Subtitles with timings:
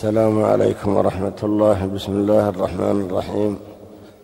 [0.00, 1.86] السلام عليكم ورحمة الله.
[1.86, 3.58] بسم الله الرحمن الرحيم.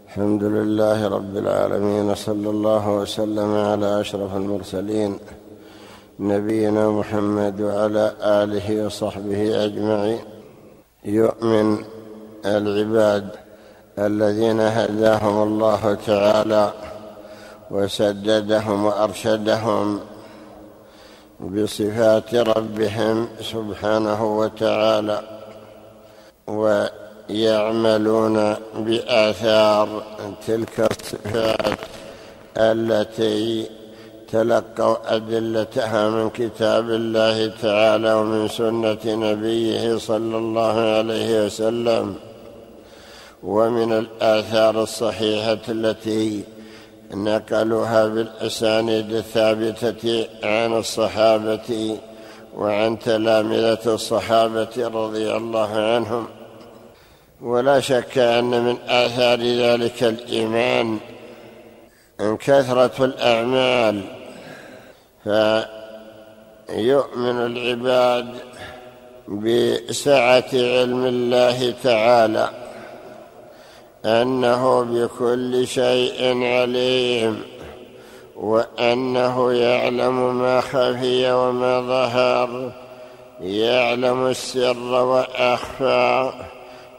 [0.08, 5.18] الحمد لله رب العالمين صلى الله وسلم على أشرف المرسلين.
[6.20, 10.18] نبينا محمد وعلى آله وصحبه أجمعين.
[11.04, 11.84] يؤمن
[12.46, 13.28] العباد
[13.98, 16.72] الذين هداهم الله تعالى
[17.70, 20.00] وسددهم وأرشدهم
[21.40, 25.35] بصفات ربهم سبحانه وتعالى.
[26.46, 28.36] ويعملون
[28.76, 30.02] بآثار
[30.46, 31.78] تلك الصفات
[32.56, 33.66] التي
[34.32, 42.14] تلقوا أدلتها من كتاب الله تعالى ومن سنة نبيه صلى الله عليه وسلم
[43.42, 46.44] ومن الآثار الصحيحة التي
[47.14, 51.98] نقلوها بالأسانيد الثابتة عن الصحابة
[52.56, 56.26] وعن تلامذة الصحابة رضي الله عنهم.
[57.40, 60.98] ولا شك أن من آثار ذلك الإيمان
[62.20, 64.02] أن كثرة الأعمال
[65.24, 68.34] فيؤمن العباد
[69.28, 72.50] بسعة علم الله تعالى
[74.04, 77.42] أنه بكل شيء عليم
[78.36, 82.72] وأنه يعلم ما خفي وما ظهر
[83.40, 86.32] يعلم السر وأخفى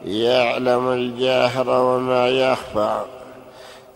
[0.06, 3.02] يعلم الجاهر وما يخفى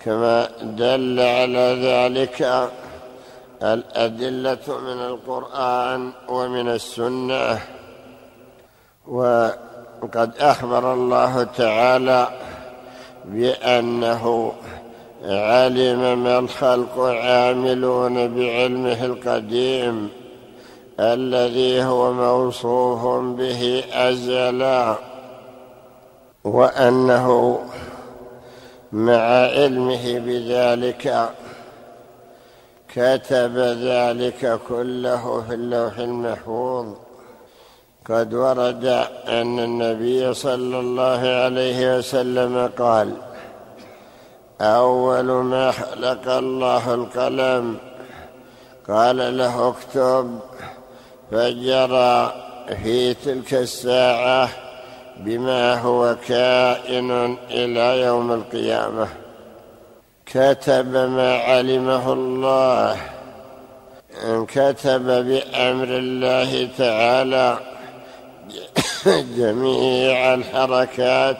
[0.05, 2.69] كما دل على ذلك
[3.63, 7.59] الأدلة من القرآن ومن السنة.
[9.07, 12.27] وقد أخبر الله تعالى
[13.25, 14.53] بأنه
[15.25, 20.09] علم ما الخلق عاملون بعلمه القديم
[20.99, 25.10] الذي هو موصوف به أزلا.
[26.43, 27.59] وأنه
[28.91, 29.21] مع
[29.57, 31.29] علمه بذلك
[32.95, 36.87] كتب ذلك كله في اللوح المحفوظ.
[38.09, 38.85] قد ورد
[39.27, 43.13] أن النبي صلى الله عليه وسلم قال
[44.61, 47.77] أول ما خلق الله القلم
[48.87, 50.39] قال له اكتب
[51.31, 52.33] فجرى
[52.83, 54.49] في تلك الساعة
[55.25, 59.07] بما هو كائن إلى يوم القيامة.
[60.25, 62.97] كتب ما علمه الله.
[64.47, 67.57] كتب بأمر الله تعالى
[69.37, 71.37] جميع الحركات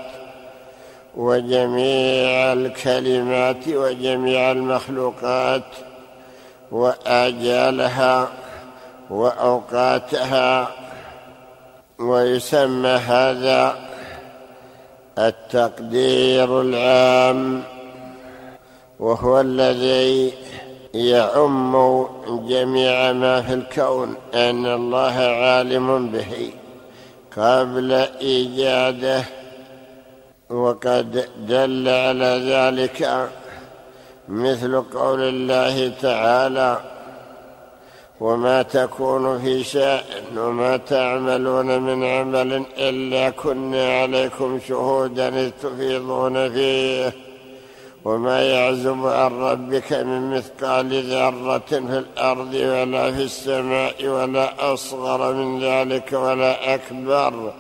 [1.16, 5.64] وجميع الكلمات وجميع المخلوقات
[6.72, 8.28] وآجالها
[9.10, 10.68] وأوقاتها
[12.02, 13.76] ويسمى هذا
[15.18, 17.64] التقدير العام
[19.00, 20.34] وهو الذي
[20.94, 22.06] يعم
[22.48, 26.52] جميع ما في الكون أن الله عالم به
[27.38, 27.92] قبل
[28.22, 29.24] إيجاده
[30.50, 33.30] وقد دل على ذلك
[34.28, 36.91] مثل قول الله تعالى
[38.22, 47.14] وما تكون في شأن وما تعملون من عمل إلا كنا عليكم شهودا إذ تفيضون فيه.
[48.06, 55.64] وما يعزب عن ربك من مثقال ذرة في الأرض ولا في السماء ولا أصغر من
[55.64, 57.54] ذلك ولا أكبر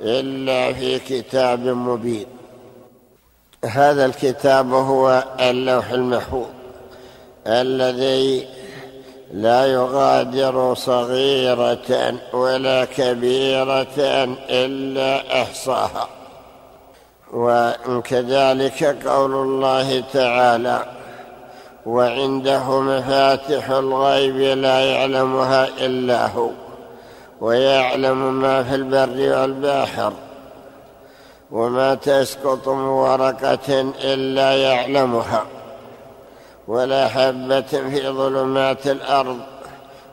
[0.00, 2.26] إلا في كتاب مبين.
[3.64, 6.46] هذا الكتاب هو اللوح المحفوظ
[7.46, 8.46] الذي
[9.32, 13.98] لا يغادر صغيرة ولا كبيرة
[14.50, 16.08] إلا أحصاها.
[17.32, 20.84] وكذلك قول الله تعالى
[21.86, 26.50] وعنده مفاتح الغيب لا يعلمها إلا هو
[27.40, 30.12] ويعلم ما في البر والبحر
[31.50, 35.44] وما تسقط من ورقة إلا يعلمها.
[36.68, 39.38] ولا حبة في ظلمات الأرض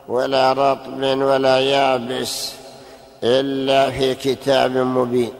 [0.08, 2.52] ولا رطب ولا يابس
[3.24, 5.32] إلا في كتاب مبين.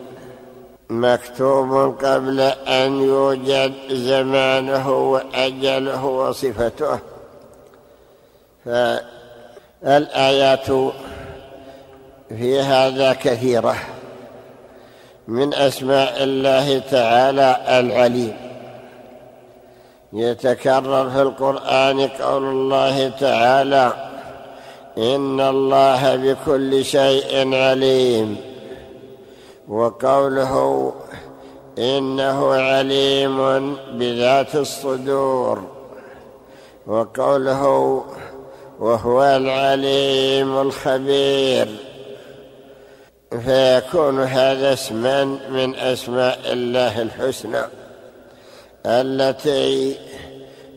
[0.91, 6.99] مكتوب قبل أن يوجد زمانه وأجله وصفته.
[9.85, 10.67] فالآيات
[12.29, 13.77] في هذا كثيرة.
[15.29, 18.50] من أسماء الله تعالى العليم.
[20.13, 23.93] يتكرر في القرآن قول الله تعالى
[24.99, 28.37] إن الله بكل شيء عليم.
[29.69, 30.93] وقوله
[31.79, 35.63] انه عليم بذات الصدور.
[36.87, 38.05] وقوله
[38.81, 41.69] وهو العليم الخبير.
[43.45, 47.80] فيكون هذا اسما من أسماء الله الحسنى.
[48.87, 49.97] التي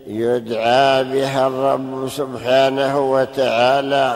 [0.08, 4.16] يدعى بها الرب سبحانه وتعالى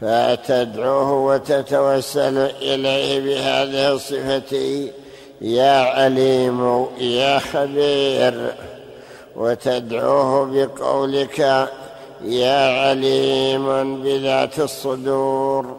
[0.00, 4.88] فتدعوه وتتوسل إليه بهذه الصفة
[5.40, 8.54] يا عليم يا خبير.
[9.36, 11.38] وتدعوه بقولك
[12.24, 15.76] يا عليم بذات الصدور.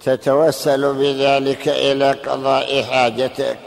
[0.00, 3.58] تتوسل بذلك إلى قضاء حاجتك.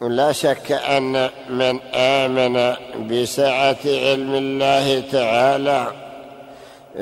[0.00, 2.74] لا شك أن من آمن
[3.08, 5.86] بسعة علم الله تعالى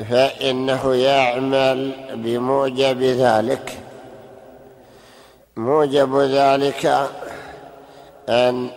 [0.09, 3.77] فإنه يعمل بموجب ذلك.
[5.57, 7.09] موجب ذلك
[8.29, 8.69] أن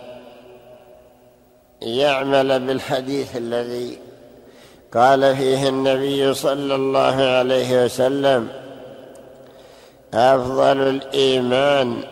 [1.83, 3.99] يعمل بالحديث الذي
[4.95, 8.49] قال فيه النبي صلى الله عليه وسلم
[10.15, 12.03] أفضل الإيمان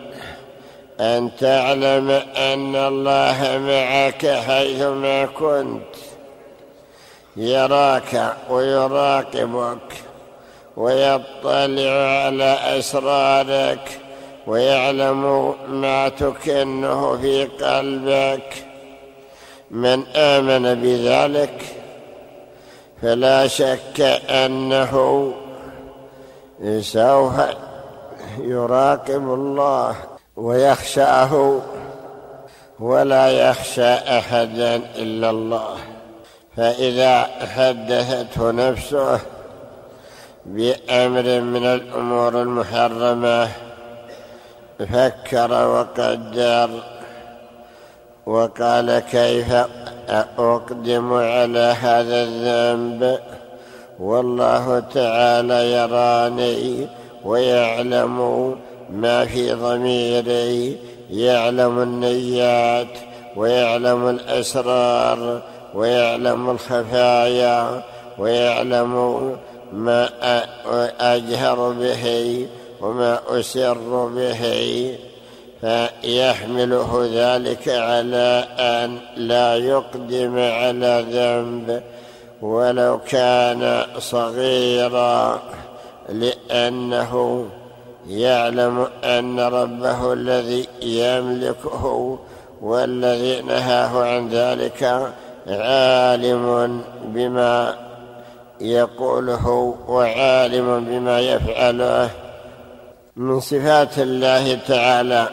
[1.01, 5.95] أن تعلم أن الله معك حيثما كنت.
[7.37, 9.93] يراك ويراقبك
[10.77, 11.91] ويطلع
[12.25, 14.01] على أسرارك
[14.47, 18.67] ويعلم ما تكنه في قلبك.
[19.71, 21.65] من آمن بذلك
[23.03, 24.01] فلا شك
[24.31, 25.33] أنه
[26.81, 27.33] سوف
[28.39, 30.16] يراقب الله.
[30.37, 31.61] ويخشاه
[32.81, 35.77] ولا يخشى أحدا إلا الله.
[36.57, 37.23] فإذا
[37.57, 39.21] حدثته نفسه
[40.47, 43.49] بأمر من الأمور المحرمة
[44.79, 46.71] فكر وقدر
[48.27, 49.53] وقال كيف
[50.09, 53.19] أقدم على هذا الذنب؟
[54.01, 56.87] والله تعالى يراني
[57.25, 58.57] ويعلم
[58.91, 60.77] ما في ضميري
[61.11, 62.99] يعلم النيات
[63.37, 65.43] ويعلم الأسرار
[65.75, 67.83] ويعلم الخفايا
[68.19, 69.37] ويعلم
[69.73, 70.09] ما
[71.01, 72.47] أجهر به
[72.81, 74.43] وما أسر به
[75.61, 81.83] فيحمله ذلك على أن لا يقدم على ذنب.
[82.43, 85.43] ولو كان صغيرا
[86.09, 87.47] لأنه
[88.09, 92.19] يعلم أن ربه الذي يملكه
[92.63, 95.13] والذي نهاه عن ذلك
[95.49, 97.75] عالم بما
[98.61, 102.11] يقوله وعالم بما يفعله.
[103.17, 105.29] من صفات الله تعالى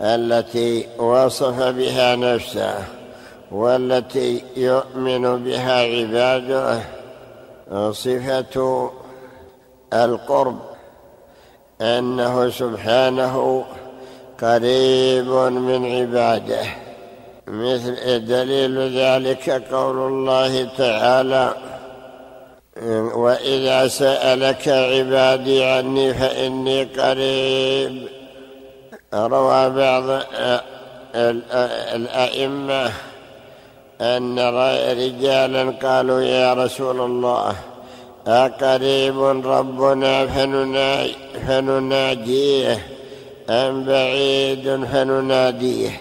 [0.00, 2.74] التي وصف بها نفسه
[3.50, 6.80] والتي يؤمن بها عباده
[7.92, 8.90] صفة
[9.92, 10.71] القرب.
[11.82, 13.64] أنه سبحانه
[14.42, 15.28] قريب
[15.68, 16.64] من عباده.
[17.46, 21.54] مثل دليل ذلك قول الله تعالى
[23.14, 28.08] وإذا سألك عبادي عني فإني قريب.
[29.14, 30.22] روى بعض
[31.94, 32.92] الأئمة
[34.00, 37.54] أن رجالا قالوا يا رسول الله
[38.26, 40.26] أقريب ربنا
[41.46, 42.86] فنناجيه
[43.50, 46.00] أم بعيد فنناديه.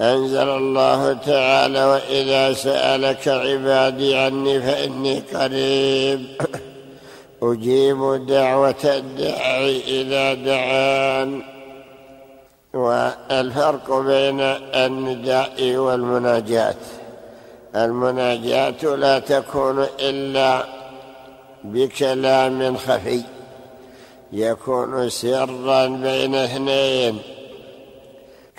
[0.00, 6.26] أنزل الله تعالى وإذا سألك عبادي عني فإني قريب.
[7.42, 11.42] أجيب دعوة الداعي إذا دعان.
[12.74, 14.40] والفرق بين
[14.74, 16.74] النداء والمناجاة.
[17.76, 20.79] المناجاة لا تكون إلا
[21.64, 23.22] بكلام خفي.
[24.32, 27.18] يكون سرا بين اثنين.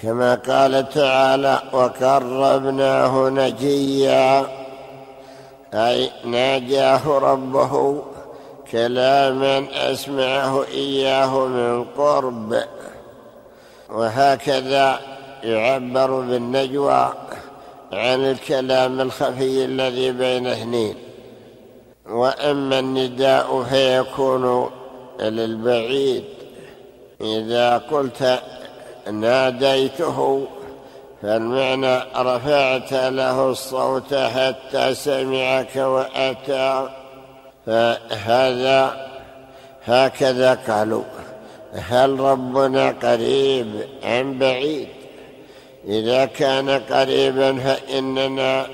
[0.02, 4.48] كما قال تعالى وقربناه نجيا.
[5.74, 8.02] أي ناجاه ربه.
[8.72, 12.64] كلاما أسمعه إياه من قرب.
[13.90, 15.00] وهكذا
[15.44, 17.14] يعبر بالنجوى
[17.94, 21.11] عن الكلام الخفي الذي بين اثنين.
[22.12, 24.72] وأما النداء فيكون
[25.20, 26.24] للبعيد.
[27.22, 28.40] إذا قلت
[29.12, 30.48] ناديته
[31.22, 36.90] فالمعنى رفعت له الصوت حتى سمعك وأتى.
[37.66, 39.08] فهذا
[39.86, 41.04] هكذا قالوا.
[41.74, 43.68] هل ربنا قريب
[44.04, 44.88] أم بعيد؟
[45.88, 48.66] إذا كان قريبا فإننا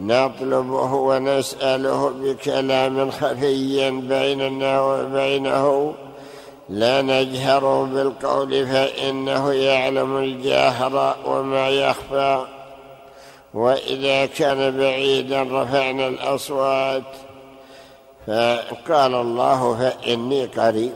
[0.00, 5.94] نطلبه ونسأله بكلام خفي بيننا وبينه.
[6.68, 12.44] لا نجهر بالقول فإنه يعلم الجاهر وما يخفى.
[13.54, 17.02] وإذا كان بعيدا رفعنا الأصوات.
[18.26, 20.92] فقال الله فإني قريب.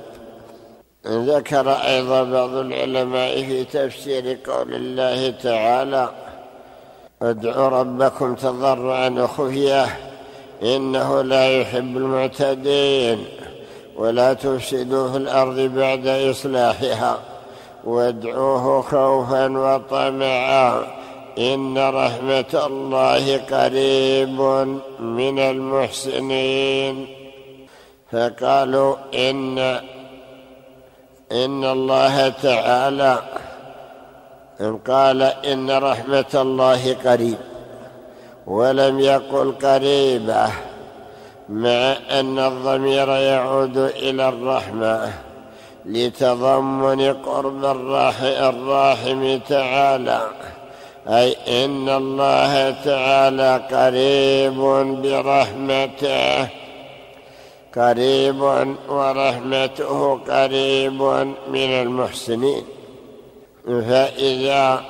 [1.06, 6.10] ذكر أيضا بعض العلماء في تفسير قول الله تعالى
[7.22, 9.86] ادعوا ربكم تضرعا وخفية
[10.62, 13.24] إنه لا يحب المعتدين
[13.96, 17.18] ولا تفسدوا في الأرض بعد إصلاحها
[17.84, 20.86] وادعوه خوفا وطمعا
[21.38, 24.40] إن رحمة الله قريب
[25.00, 27.06] من المحسنين.
[28.12, 29.58] فقالوا إن
[31.32, 33.18] إن الله تعالى
[34.60, 37.38] قال إن رحمة الله قريب
[38.46, 40.48] ولم يقل قريبة
[41.48, 45.12] مع أن الضمير يعود إلى الرحمة
[45.86, 47.64] لتضمن قرب
[48.24, 50.20] الراحم تعالى
[51.08, 54.58] أي إن الله تعالى قريب
[55.02, 56.48] برحمته
[57.76, 58.40] قريب
[58.88, 61.02] ورحمته قريب
[61.48, 62.79] من المحسنين.
[63.70, 64.82] فإذا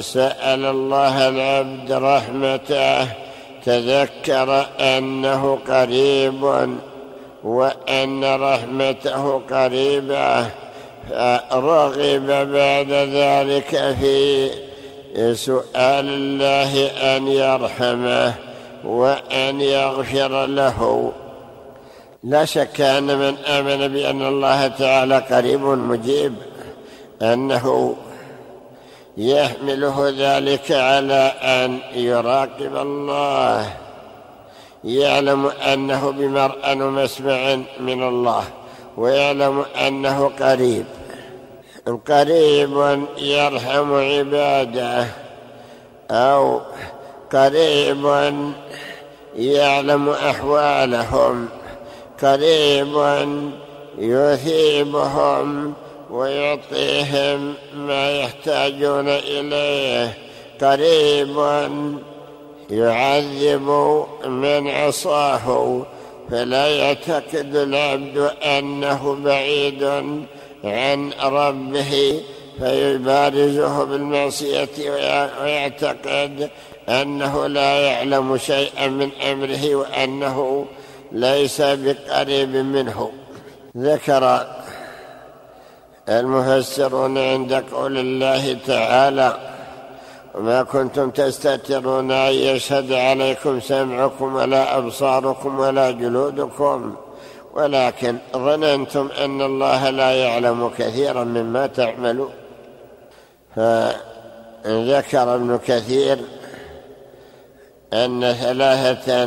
[0.00, 3.06] سأل الله العبد رحمته
[3.64, 6.42] تذكر أنه قريب
[7.44, 10.46] وأن رحمته قريبة
[11.10, 14.50] فرغب بعد ذلك في
[15.34, 18.34] سؤال الله أن يرحمه
[18.84, 21.12] وأن يغفر له.
[22.24, 26.34] لا شك أن من آمن بأن الله تعالى قريب مجيب
[27.22, 27.96] أنه
[29.16, 33.70] يحمله ذلك على أن يراقب الله
[34.84, 38.44] يعلم أنه بمرأى ومسمع من الله
[38.96, 40.84] ويعلم أنه قريب.
[42.08, 45.06] قريب يرحم عباده
[46.10, 46.60] أو
[47.32, 48.32] قريب
[49.36, 51.48] يعلم أحوالهم
[52.22, 52.94] قريب
[53.98, 55.74] يثيبهم
[56.10, 60.18] ويعطيهم ما يحتاجون إليه.
[60.60, 61.36] قريب
[62.70, 63.68] يعذب
[64.26, 65.82] من عصاه
[66.30, 69.84] فلا يعتقد العبد أنه بعيد
[70.64, 72.20] عن ربه
[72.58, 74.68] فيبارزه بالمعصية
[75.42, 76.50] ويعتقد
[76.88, 80.66] أنه لا يعلم شيئا من أمره وأنه
[81.12, 83.10] ليس بقريب منه.
[83.76, 84.46] ذكر
[86.10, 89.36] المفسرون عند قول الله تعالى
[90.34, 96.94] وما كنتم تستترون أن يشهد عليكم سمعكم ولا أبصاركم ولا جلودكم
[97.54, 102.30] ولكن ظننتم أن الله لا يعلم كثيرا مما تعملون.
[103.56, 106.18] فذكر ابن كثير
[107.92, 109.26] أن ثلاثة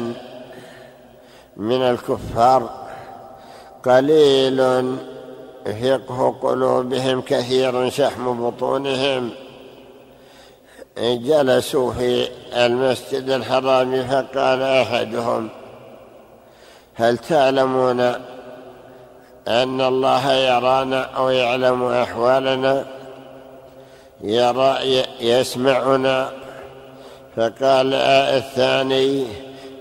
[1.58, 2.70] من الكفار
[3.86, 4.62] قليل
[5.66, 9.30] فقه قلوبهم كثير شحم بطونهم.
[10.98, 15.50] جلسوا في المسجد الحرام فقال أحدهم
[16.96, 18.00] هل تعلمون
[19.48, 22.86] أن الله يرانا أو يعلم أحوالنا؟
[24.22, 26.30] يرى يسمعنا.
[27.36, 29.26] فقال الثاني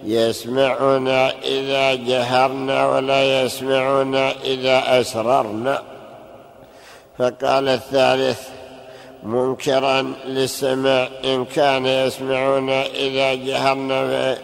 [0.05, 5.83] يسمعنا إذا جهرنا ولا يسمعنا إذا أسررنا.
[7.19, 8.41] فقال الثالث
[9.23, 14.37] منكرا للسماع إن كان يسمعنا إذا جهرنا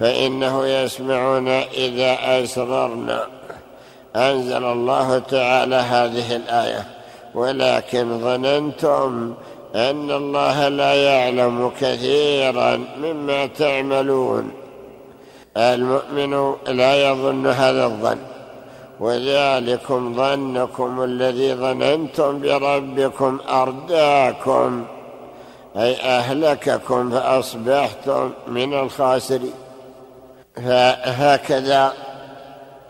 [0.00, 3.26] فإنه يسمعنا إذا أسررنا.
[4.16, 6.86] أنزل الله تعالى هذه الآية
[7.34, 9.34] ولكن ظننتم
[9.74, 14.63] أن الله لا يعلم كثيرا مما تعملون.
[15.56, 18.18] المؤمن لا يظن هذا الظن
[19.00, 24.84] وذلكم ظنكم الذي ظننتم بربكم أرداكم
[25.76, 29.54] أي أهلككم فأصبحتم من الخاسرين.
[30.56, 31.92] فهكذا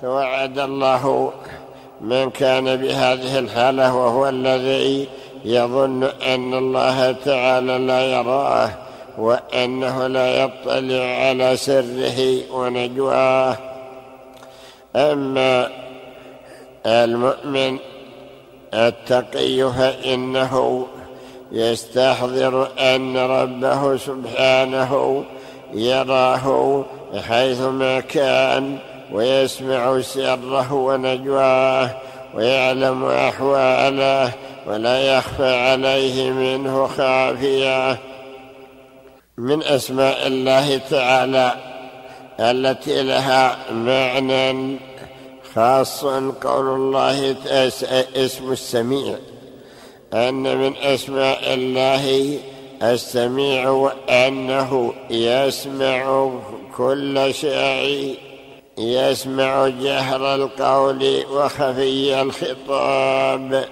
[0.03, 1.33] توعد الله
[2.01, 5.09] من كان بهذه الحالة وهو الذي
[5.45, 8.84] يظن أن الله تعالى لا يراه.
[9.19, 13.57] وإنه لا يطلع على سره ونجواه.
[14.97, 15.71] أما
[16.87, 17.79] المؤمن
[18.75, 20.87] التقي فإنه
[21.53, 25.25] يستحضر أن ربه سبحانه
[25.75, 26.85] يراه
[27.29, 28.79] حيثما كان
[29.13, 31.91] ويسمع سره ونجواه
[32.35, 34.33] ويعلم أحواله
[34.67, 37.99] ولا يخفى عليه منه خافية.
[39.39, 41.55] من أسماء الله تعالى
[42.41, 44.79] التي لها معنى
[45.55, 47.37] خاص قول الله
[48.17, 49.17] اسم السميع.
[50.13, 52.39] أن من أسماء الله
[52.83, 56.31] السميع وأنه يسمع
[56.77, 58.19] كل شيء
[58.79, 63.65] يسمع جهر القول وخفي الخطاب.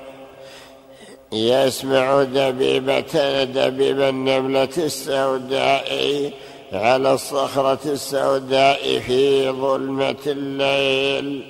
[1.32, 6.30] يسمع دبيبة دبيب النملة السوداء
[6.72, 11.44] على الصخرة السوداء في ظلمة الليل.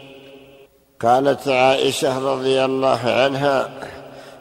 [1.00, 3.70] قالت عائشة رضي الله عنها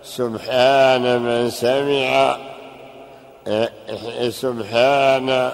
[0.03, 2.37] سبحان من سمع
[4.29, 5.51] سبحان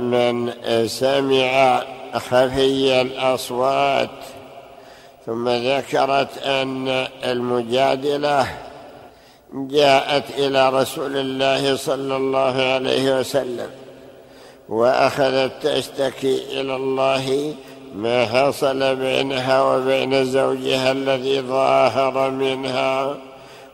[0.00, 0.52] من
[0.88, 1.82] سمع
[2.14, 4.10] خفي الأصوات.
[5.26, 6.88] ثم ذكرت أن
[7.24, 8.46] المجادلة
[9.54, 13.70] جاءت إلى رسول الله صلى الله عليه وسلم
[14.68, 17.54] وأخذت تشتكي إلى الله
[17.94, 23.16] ما حصل بينها وبين زوجها الذي ظاهر منها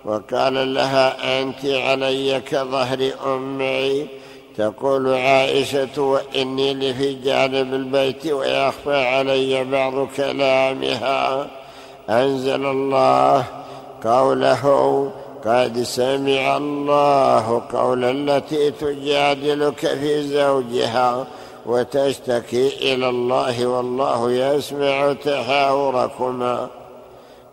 [0.05, 4.07] وقال لها أنت علي كظهر أمي
[4.57, 11.47] تقول عائشة وإني لفي جانب البيت ويخفى علي بعض كلامها
[12.11, 13.45] أنزل الله
[14.05, 15.13] قوله
[15.45, 21.27] قد سمع الله قول التي تجادلك في زوجها
[21.67, 26.69] وتشتكي إلى الله والله يسمع تحاوركما.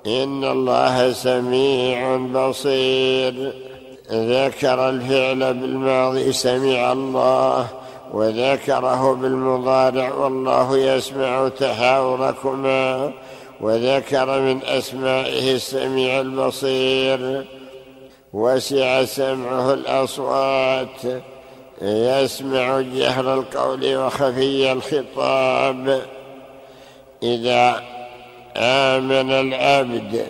[0.08, 3.54] إن الله سميع بصير.
[4.12, 7.68] ذكر الفعل بالماضي سمع الله
[8.14, 13.12] وذكره بالمضارع والله يسمع تحاوركما.
[13.62, 17.46] وذكر من أسمائه السميع البصير.
[18.34, 21.02] وسع سمعه الأصوات
[21.82, 26.02] يسمع جهر القول وخفي الخطاب.
[27.24, 27.84] إذا
[28.58, 30.28] آمن العبد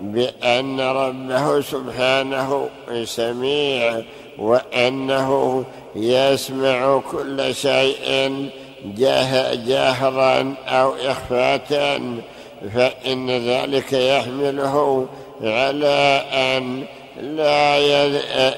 [0.00, 2.68] بأن ربه سبحانه
[3.04, 4.02] سميع
[4.38, 5.64] وأنه
[5.96, 8.48] يسمع كل شيء
[9.66, 12.00] جهرا أو اخفاء
[12.74, 15.06] فإن ذلك يحمله
[15.42, 16.84] على أن
[17.20, 18.08] لا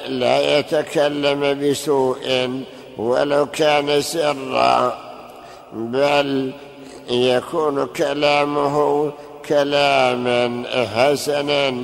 [0.09, 2.51] لا يتكلم بسوء
[2.99, 4.99] ولو كان سرا
[5.73, 6.53] بل
[7.11, 9.11] يكون كلامه
[9.49, 11.75] كلاما حسنا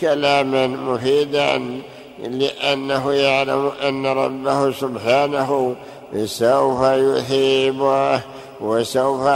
[0.00, 1.80] كلاما مفيدا
[2.18, 5.76] لأنه يعلم أن ربه سبحانه
[6.24, 8.20] سوف يثيبه
[8.60, 9.28] وسوف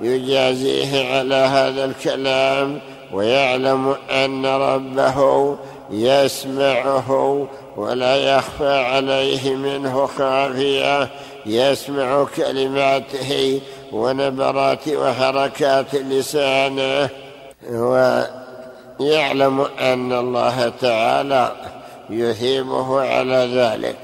[0.00, 2.80] يجازيه على هذا الكلام
[3.12, 5.56] ويعلم أن ربه
[5.90, 11.08] يسمعه ولا يخفى عليه منه خافية.
[11.46, 13.60] يسمع كلماته
[13.92, 17.08] ونبرات وحركات لسانه.
[19.00, 21.52] ويعلم أن الله تعالى
[22.10, 23.98] يثيبه على ذلك.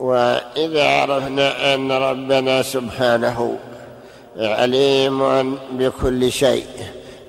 [0.00, 3.58] وإذا عرفنا أن ربنا سبحانه
[4.36, 6.66] عليم بكل شيء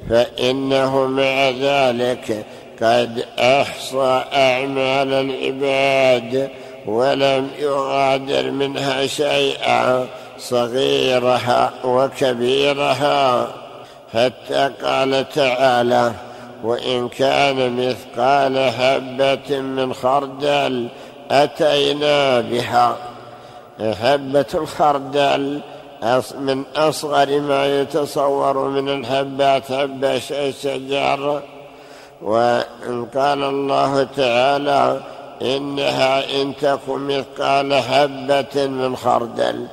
[0.09, 2.45] فإنه مع ذلك
[2.81, 6.49] قد أحصى أعمال العباد
[6.85, 10.07] ولم يغادر منها شيئا
[10.37, 13.47] صغيرها وكبيرها.
[14.13, 16.11] حتى قال تعالى
[16.63, 20.87] وإن كان مثقال حبة من خردل
[21.31, 22.97] أتينا بها.
[23.79, 25.61] حبة الخردل
[26.39, 31.41] من أصغر ما يتصور من الحبات حبة الشجر
[32.25, 34.99] وقال الله تعالى
[35.41, 39.67] إنها إن تكن مثقال حبة من خردل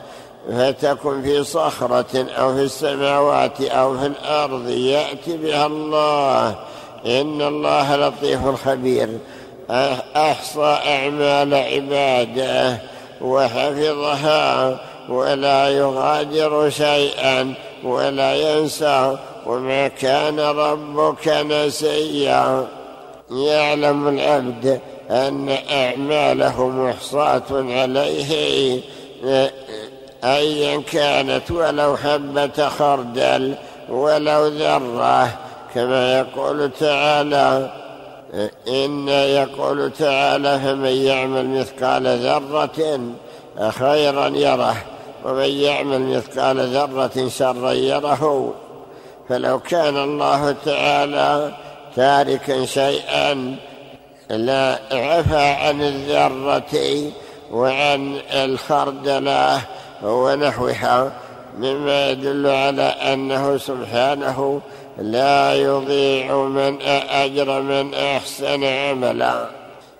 [0.51, 6.49] فتكن في صخرة أو في السماوات أو في الأرض يأتي بها الله.
[7.07, 9.09] إن الله لطيف خبير.
[10.17, 12.79] أحصى أعمال عباده
[13.21, 22.67] وحفظها ولا يغادر شيئا ولا ينسى وما كان ربك نسيا.
[23.31, 28.81] يعلم العبد أن اعماله محصاه عليه
[30.25, 33.55] أيا كانت ولو حبة خردل
[33.89, 35.29] ولو ذرة.
[35.75, 37.73] كما يقول تعالى
[38.69, 43.01] إن يقول تعالى فمن يعمل مثقال ذرة
[43.71, 44.77] خيرا يره
[45.25, 48.55] ومن يعمل مثقال ذرة شرا يره.
[49.33, 51.53] فلو كان الله تعالى
[51.97, 53.57] تاركا شيئا
[54.31, 57.11] لا عفى عن الذرة
[57.53, 59.61] وعن الخردلة
[60.03, 61.13] ونحوها
[61.59, 64.61] مما يدل على أنه سبحانه
[64.99, 69.47] لا يضيع من أجر من أحسن عملا.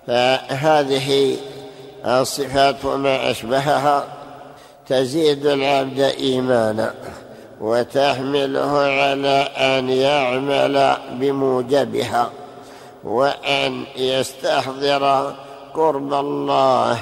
[0.07, 1.37] فهذه
[2.05, 4.03] الصفات وما أشبهها
[4.87, 6.93] تزيد العبد إيمانا.
[7.61, 12.29] وتحمله على أن يعمل بموجبها
[13.03, 15.33] وأن يستحضر
[15.73, 16.99] قرب الله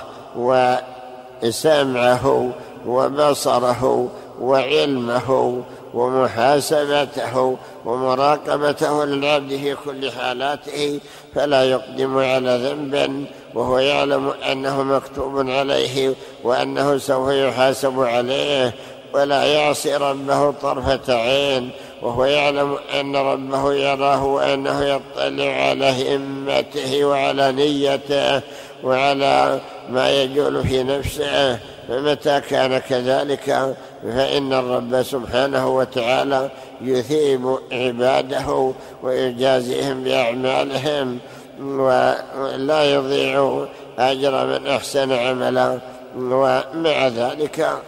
[1.43, 2.51] وسمعه
[2.85, 4.09] وبصره
[4.41, 5.61] وعلمه
[5.93, 10.99] ومحاسبته ومراقبته للعبد في كل حالاته
[11.35, 18.73] فلا يقدم على ذنب وهو يعلم أنه مكتوب عليه وأنه سوف يحاسب عليه
[19.13, 21.69] ولا يعصي ربه طرفة عين
[22.01, 28.41] وهو يعلم أن ربه يراه وأنه يطلع على همته وعلى نيته
[28.83, 31.59] وعلى ما يجول في نفسه.
[31.87, 36.49] فمتى كان كذلك؟ فإن الرب سبحانه وتعالى
[36.81, 41.19] يثيب عباده ويجازيهم بأعمالهم
[41.61, 43.65] ولا يضيع
[43.99, 45.79] أجر من أحسن عملا.
[46.17, 47.81] ومع ذلك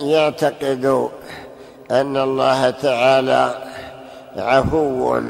[0.00, 1.08] يعتقد
[1.90, 3.54] أن الله تعالى
[4.36, 5.20] عفو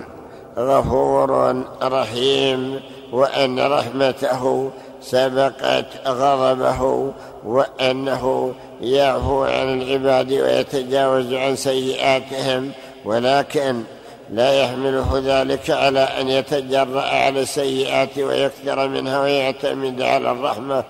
[0.59, 2.81] غفور رحيم
[3.13, 7.13] وأن رحمته سبقت غضبه
[7.45, 12.71] وأنه يعفو عن العباد ويتجاوز عن سيئاتهم
[13.05, 13.83] ولكن
[14.31, 20.85] لا يحمله ذلك على أن يتجرأ على السيئات ويكثر منها ويعتمد على الرحمة.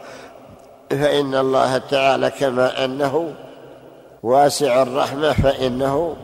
[0.90, 3.34] فإن الله تعالى كما أنه
[4.22, 6.16] واسع الرحمة فإنه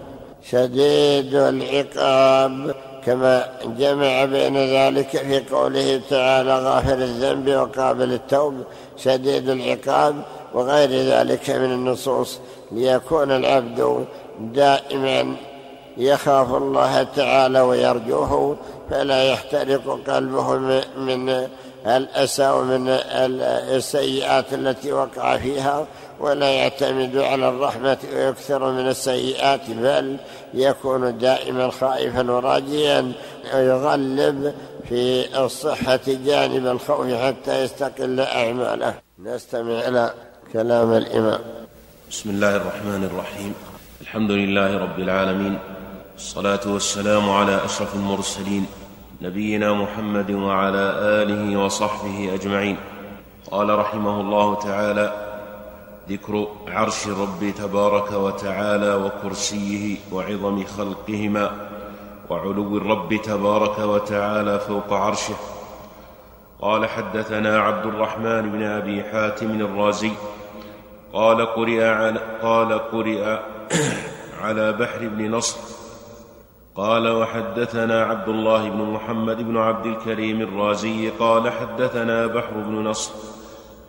[0.50, 2.74] شديد العقاب
[3.06, 3.46] كما
[3.78, 8.54] جمع بين ذلك في قوله تعالى غافر الذنب وقابل التوب
[8.96, 10.16] شديد العقاب
[10.54, 12.38] وغير ذلك من النصوص.
[12.72, 14.06] ليكون العبد
[14.40, 15.36] دائما
[15.96, 18.56] يخاف الله تعالى ويرجوه
[18.90, 20.56] فلا يحترق قلبه
[20.96, 21.48] من
[21.86, 25.86] الأسى ومن السيئات التي وقع فيها
[26.20, 30.16] ولا يعتمد على الرحمة ويكثر من السيئات بل
[30.54, 33.12] يكون دائما خائفا وراجيا
[33.54, 34.54] ويغلب
[34.88, 38.94] في الصحة جانب الخوف حتى يستقل أعماله.
[39.18, 40.14] نستمع إلى
[40.52, 41.40] كلام الإمام.
[42.10, 43.54] بسم الله الرحمن الرحيم.
[44.00, 45.58] الحمد لله رب العالمين.
[46.16, 48.66] الصلاة والسلام على أشرف المرسلين
[49.22, 52.76] نبينا محمد وعلى آله وصحبه أجمعين.
[53.50, 55.12] قال رحمه الله تعالى
[56.08, 61.50] ذكر عرش الرب تبارك وتعالى وكرسيه وعظم خلقهما
[62.30, 65.34] وعلو الرب تبارك وتعالى فوق عرشه.
[66.60, 70.12] قال حدثنا عبد الرحمن بن أبي حاتم الرازي
[71.12, 73.38] قال قرئ على, قال قرئ
[74.40, 75.83] على بحر بن نصر
[76.76, 83.12] قال وحدثنا عبد الله بن محمد بن عبد الكريم الرازي قال حدثنا بحر بن نصر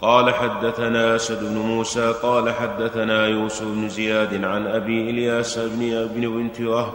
[0.01, 6.29] قال حدثنا أسد بن موسى قال حدثنا يوسف بن زياد عن أبي إلياس بن ابن
[6.29, 6.93] بنت وهب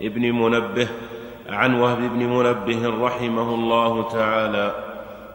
[0.00, 0.88] ابن منبه
[1.48, 4.74] عن وهب بن منبه رحمه الله تعالى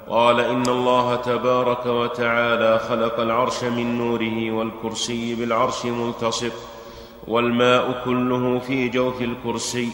[0.09, 6.53] قال إن الله تبارك وتعالى خلق العرش من نوره والكرسي بالعرش ملتصق
[7.27, 9.89] والماء كله في جوف الكرسي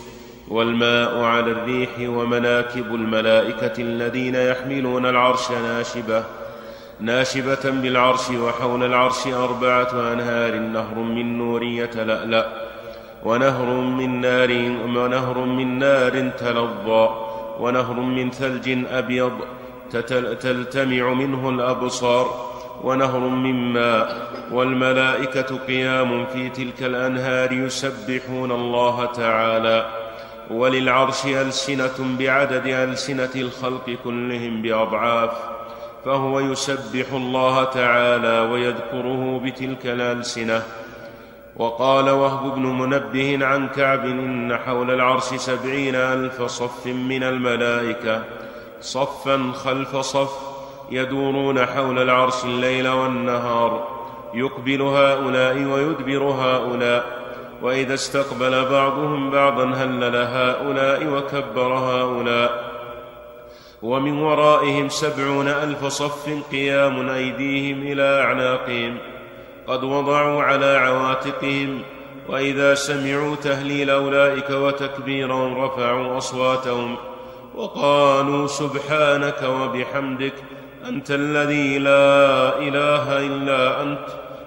[0.48, 6.24] والماء على الريح ومناكب الملائكة الذين يحملون العرش ناشبة
[7.00, 12.48] ناشبة بالعرش وحول العرش أربعة أنهار نهر من نور يتلألأ
[13.24, 14.52] ونهر من نار
[14.98, 17.10] ونهر من نار تلظى
[17.60, 19.32] ونهر من ثلج أبيض
[20.42, 22.51] تلتمع منه الأبصار
[22.84, 29.86] ونهر من ماء والملائكة قيام في تلك الأنهار يسبحون الله تعالى.
[30.52, 35.32] وللعرش ألسنة بعدد ألسنة الخلق كلهم بأضعاف
[36.06, 40.64] فهو يسبح الله تعالى ويذكره بتلك الألسنة.
[41.56, 48.24] وقال وهب بن منبه عن كعب إن حول العرش سبعين ألف صف من الملائكة
[48.82, 50.51] صفا خلف صف
[50.92, 53.88] يدورون حول العرش الليل والنهار
[54.34, 57.22] يقبل هؤلاء ويدبر هؤلاء
[57.62, 62.72] وإذا استقبل بعضهم بعضا هلل هؤلاء وكبر هؤلاء.
[63.82, 68.98] ومن ورائهم سبعون ألف صف قيام أيديهم إلى أعناقهم
[69.68, 71.82] قد وضعوا على عواتقهم
[72.30, 76.96] وإذا سمعوا تهليل أولئك وتكبيرهم رفعوا أصواتهم
[77.56, 80.34] وقالوا سبحانك وبحمدك
[80.88, 84.06] أنت الذي لا إله إلا أنت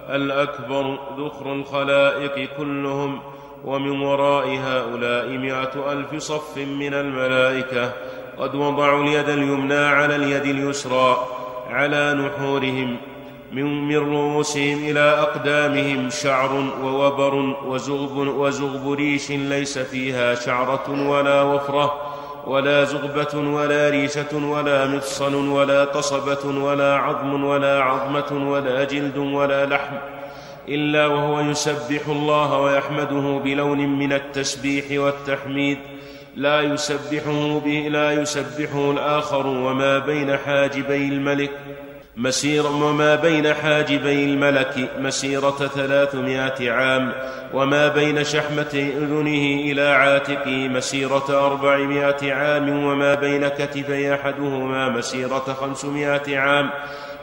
[0.09, 3.19] الأكبر ذخر الخلائق كلهم
[3.65, 7.91] ومن وراء هؤلاء مائه ألف صف من الملائكة.
[8.39, 11.27] قد وضعوا اليد اليمنى على اليد اليسرى
[11.69, 12.97] على نحورهم
[13.51, 22.14] من, رؤوسهم إلى أقدامهم شعر ووبر وزغب وزغبريش ليس فيها شعرة ولا وفرة.
[22.47, 29.65] ولا زغبة ولا ريشة ولا مفصل ولا قصبة ولا عظم ولا عظمة ولا جلد ولا
[29.65, 29.95] لحم
[30.67, 35.77] إلا وهو يسبح الله ويحمده بلون من التسبيح والتحميد.
[36.35, 41.51] لا يسبحه به لا يسبحه الآخر وما بين حاجبي الملك.
[42.17, 47.11] مسير وما بين حاجبي الملك مسيرة ثلاثمائة عام
[47.53, 56.37] وما بين شحمة أذنه إلى عاتقه مسيرة أربعمائة عام وما بين كتفي أحدهما مسيرة خمسمائة
[56.37, 56.69] عام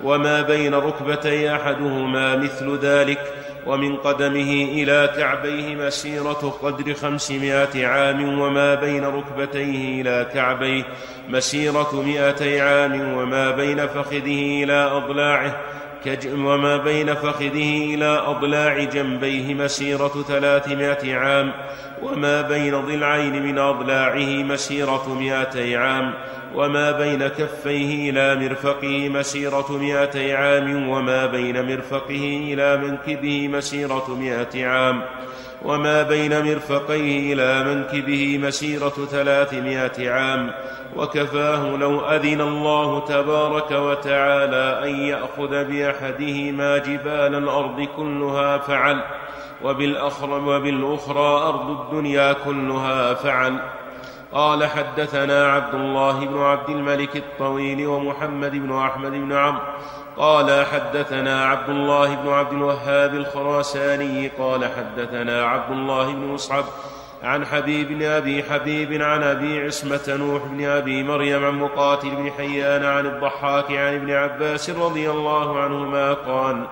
[0.05, 3.42] وما بين ركبتي أحدهما مثل ذلك.
[3.67, 10.85] ومن قدمه إلى كعبيه مسيرة قدر خمسمائة عام وما بين ركبتيه إلى كعبيه
[11.29, 15.61] مسيرة مائتي عام وما بين فخذه إلى أضلاعه.
[16.27, 21.53] وما بين فخذه إلى أضلاع جنبيه مسيرة ثلاثمائة عام
[22.03, 26.15] وما بين ضلعين من أضلاعه مسيرة مائتي عام
[26.55, 34.67] وما بين كفيه إلى مرفقه مسيرة مائتي عام وما بين مرفقه إلى منكبه مسيرة مائة
[34.67, 35.03] عام.
[35.65, 40.53] وما بين مرفقيه إلى منكبه مسيرة ثلاثمائة عام
[40.97, 49.05] وكفاه لو أذن الله تبارك وتعالى أن يأخذ بأحدهما جبال الأرض كلها فعل
[49.65, 53.59] وبالأخرى, أرض الدنيا كلها فعل.
[54.33, 59.63] قال حدثنا عبد الله بن عبد الملك الطويل ومحمد بن أحمد بن عمرو
[60.17, 66.65] قال حدثنا عبد الله بن عبد الوهاب الخراساني قال حدثنا عبد الله بن مصعب
[67.23, 72.31] عن حبيب بن أبي حبيب عن أبي عصمة نوح بن أبي مريم عن مقاتل بن
[72.31, 76.67] حيان عن الضحاك عن ابن عباس رضي الله عنهما قال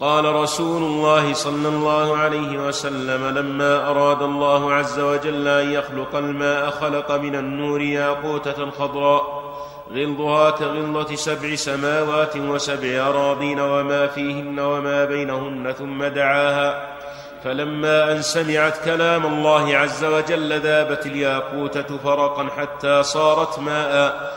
[0.00, 6.70] قال رسول الله صلى الله عليه وسلم لما أراد الله عز وجل أن يخلق الماء
[6.70, 9.47] خلق من النور ياقوتة خضراء
[9.92, 16.98] غلظها كغلظه سبع سماوات وسبع أراضين وما فيهن وما بينهن ثم دعاها
[17.44, 24.32] فلما أن سمعت كلام الله عز وجل ذابت الياقوته فرقا حتى صارت ماء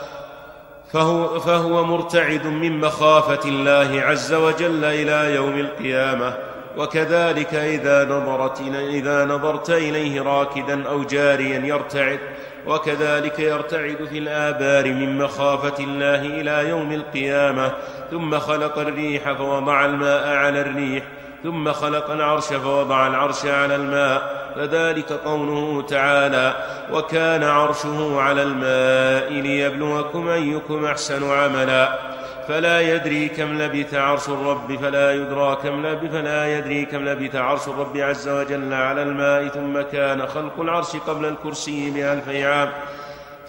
[0.92, 6.34] فهو, فهو مرتعد من مخافة الله عز وجل إلى يوم القيامة
[6.76, 12.18] وكذلك إذا نظرت إذا نظرت إليه راكدا أو جاريا يرتعد
[12.66, 17.72] وكذلك يرتعد في الآبار من مخافة الله إلى يوم القيامة.
[18.10, 21.04] ثم خلق الريح فوضع الماء على الريح.
[21.42, 24.42] ثم خلق العرش فوضع العرش على الماء.
[24.56, 26.54] فذلك قوله تعالى
[26.92, 32.11] وكان عرشه على الماء ليبلوكم أيكم أحسن عملا.
[32.48, 37.68] فلا يدري كم لبث عرش الرب فلا يدرى كم لبث فلا يدري كم لبث عرش
[37.68, 42.72] الرب عز وجل على الماء ثم كان خلق العرش قبل الكرسي بألف عام.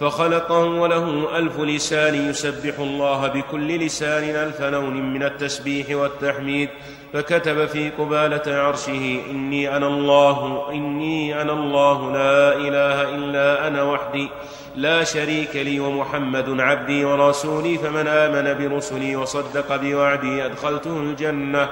[0.00, 6.68] فخلقه وله ألف لسان يسبح الله بكل لسان ألف لون من التسبيح والتحميد
[7.12, 14.28] فكتب في قبالة عرشه إني أنا الله إني أنا الله لا إله إلا أنا وحدي
[14.76, 21.68] لا شريك لي ومحمد عبدي ورسولي فمن آمن برسلي وصدق بوعدي أدخلته الجنة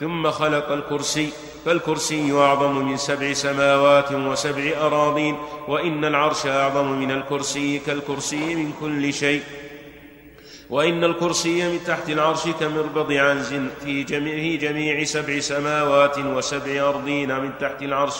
[0.00, 1.32] ثم خلق الكرسي
[1.66, 5.36] فالكرسي أعظم من سبع سماوات وسبع أراضين
[5.68, 9.42] وإن العرش أعظم من الكرسي كالكرسي من كل شيء.
[10.70, 17.50] وإن الكرسي من تحت العرش كمربض عنز في جميع, جميع سبع سماوات وسبع أرضين من
[17.60, 18.14] تحت العرش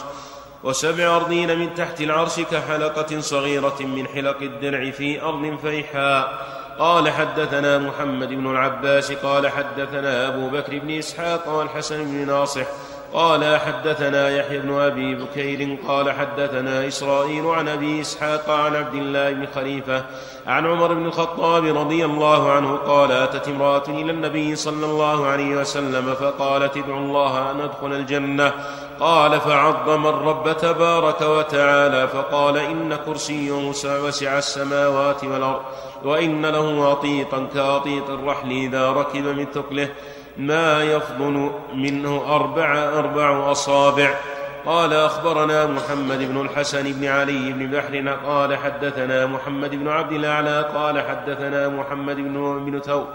[0.65, 6.57] وسبع أرضين من تحت العرش كحلقة صغيرة من حلق الدرع في أرض فيحاء.
[6.79, 12.67] قال حدثنا محمد بن العباس قال حدثنا أبو بكر بن إسحاق والحسن بن ناصح
[13.13, 19.33] قال حدثنا يحيى بن أبي بكير قال حدثنا إسرائيل عن أبي إسحاق عن عبد الله
[19.33, 20.05] بن خليفة
[20.47, 25.57] عن عمر بن الخطاب رضي الله عنه قال أتت امرأة إلى النبي صلى الله عليه
[25.57, 28.53] وسلم فقالت ادعو الله أن أدخل الجنة.
[29.01, 33.53] قال فعظم الرب تبارك وتعالى فقال إن كرسيه
[33.85, 35.63] وسع السماوات والأرض
[36.05, 39.89] وإن له أطيطا كأطيط الرحل إذا ركب من ثقله.
[40.39, 44.15] ما يفضل منه أربع أربع أصابع.
[44.67, 50.71] قال أخبرنا محمد بن الحسن بن علي بن بحر قال حدثنا محمد بن عبد الأعلى
[50.75, 53.07] قال حدثنا محمد بن بن ثور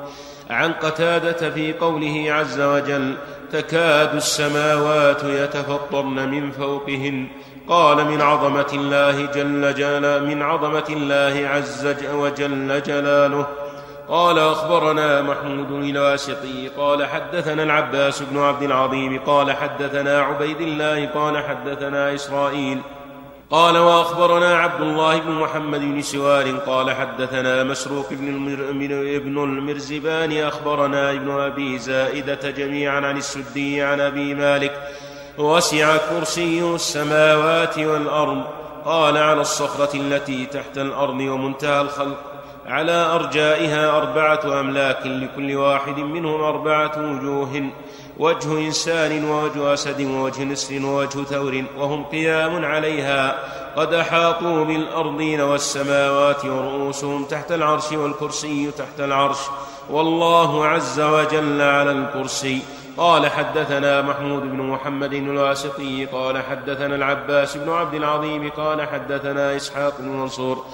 [0.49, 3.15] عن قتادة في قوله عز وجل
[3.51, 7.27] تكاد السماوات يتفطرن من فوقهن.
[7.67, 13.47] قال من عظمة الله جل جلاله من عظمة الله عز وجل جلاله.
[14.11, 21.43] قال أخبرنا محمود الواسطي قال حدثنا العباس بن عبد العظيم قال حدثنا عبيد الله قال
[21.43, 22.81] حدثنا إسرائيل.
[23.51, 28.69] قال وأخبرنا عبد الله بن محمد بن سوار قال حدثنا مسروق بن, المر...
[29.15, 34.73] ابن المرزبان أخبرنا ابن أبي زائدة جميعا عن السدي عن أبي مالك
[35.37, 38.43] وسع كرسي السماوات والأرض
[38.85, 42.30] قال على الصخرة التي تحت الأرض ومنتهى الخلق.
[42.67, 47.69] على أرجائها أربعة أملاك لكل واحد منهم أربعة وجوه
[48.19, 53.35] وجه إنسان ووجه أسد ووجه نسر ووجه ثور وهم قيام عليها.
[53.75, 59.39] قد أحاطوا بالأرضين والسماوات ورؤوسهم تحت العرش والكرسي تحت العرش.
[59.89, 62.61] والله عز وجل على الكرسي.
[62.97, 69.93] قال حدثنا محمود بن محمد الواسطي قال حدثنا العباس بن عبد العظيم قال حدثنا إسحاق
[69.99, 70.65] بن منصور.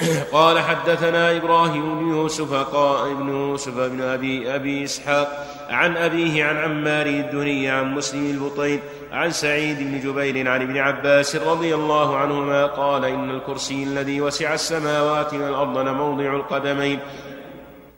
[0.32, 6.56] قال حدثنا إبراهيم بن يوسف قال ابن يوسف بن أبي أبي إسحاق عن أبيه عن
[6.56, 8.80] عمار الدني عن مسلم البطين
[9.12, 14.54] عن سعيد بن جبير عن ابن عباس رضي الله عنهما قال إن الكرسي الذي وسع
[14.54, 16.98] السماوات والأرض لموضع القدمين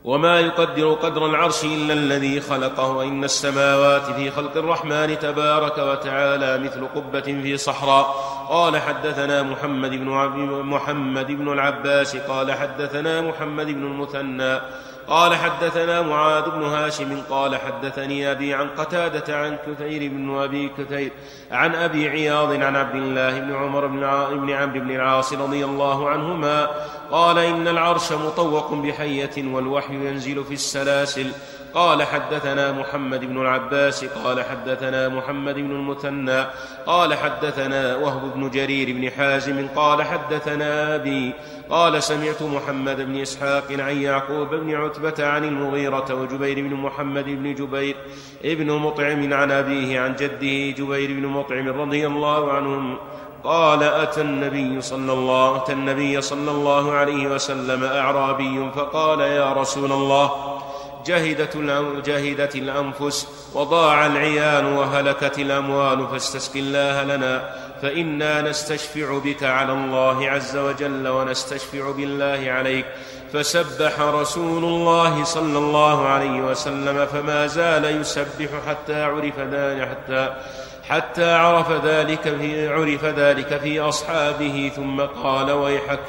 [0.04, 6.86] وما يقدر قدر العرش إلا الذي خلقه وإن السماوات في خلق الرحمن تبارك وتعالى مثل
[6.86, 8.06] قبة في صحراء.
[8.48, 10.08] قال حدثنا محمد بن
[10.62, 14.60] محمد بن العباس قال حدثنا محمد بن المثنى.
[15.08, 21.12] قال حدثنا معاذ بن هاشم قال حدثني أبي عن قتادة عن كثير بن أبي كثير
[21.50, 24.04] عن أبي عياض عن عبد الله بن عمر بن
[24.50, 26.70] عمرو بن العاص رضي الله عنهما
[27.10, 31.32] قال إن العرش مطوق بحية والوحي ينزل في السلاسل
[31.74, 36.44] قال حدثنا محمد بن العباس قال حدثنا محمد بن المثنى
[36.87, 41.32] قال حدثنا وهب بن جرير بن حازم قال حدثنا أبي
[41.70, 47.54] قال سمعت محمد بن إسحاق عن يعقوب بن عتبة عن المغيرة وجبير بن محمد بن
[47.54, 47.96] جبير
[48.44, 52.96] ابن مطعم عن أبيه عن جده جبير بن مطعم رضي الله عنهم
[53.44, 59.92] قال أتى النبي صلى الله أتى النبي صلى الله عليه وسلم أعرابي فقال يا رسول
[59.92, 60.54] الله
[61.06, 61.56] جهدت
[62.06, 70.56] جهدت الأنفس وضاع العيال وهلكت الأموال فاستسق الله لنا فإنا نستشفع بك على الله عز
[70.56, 72.86] وجل ونستشفع بالله عليك.
[73.34, 80.34] فسبح رسول الله صلى الله عليه وسلم فما زال يسبح حتى عرف ذلك حتى
[80.88, 86.00] حتى عرف ذلك في عرف ذلك في أصحابه ثم قال ويحك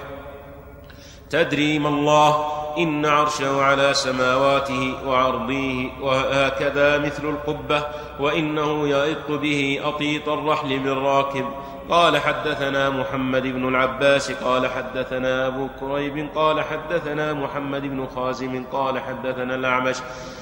[1.29, 7.83] تدري ما الله إن عرشه على سماواته وعرضيه وهكذا مثل القبة
[8.19, 11.45] وإنه يئط به أطيط الرحل بالراكب.
[11.89, 18.99] قال حدثنا محمد بن العباس قال حدثنا أبو كريب قال حدثنا محمد بن خازم قال
[18.99, 19.95] حدثنا الأعمش.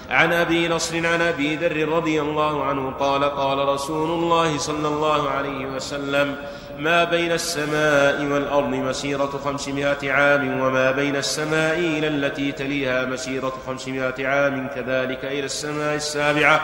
[0.10, 5.30] عن أبي نصر عن أبي ذر رضي الله عنه قال قال رسول الله صلى الله
[5.30, 6.36] عليه وسلم
[6.80, 14.28] ما بين السماء والأرض مسيرة خمسمائة عام وما بين السماء إلى التي تليها مسيرة خمسمائة
[14.28, 16.62] عام كذلك إلى السماء السابعة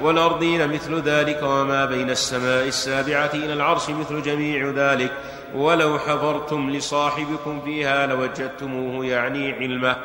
[0.00, 5.12] والأرضين مثل ذلك وما بين السماء السابعة إلى العرش مثل جميع ذلك.
[5.54, 9.96] ولو حضرتم لصاحبكم فيها لوجدتموه يعني علمه.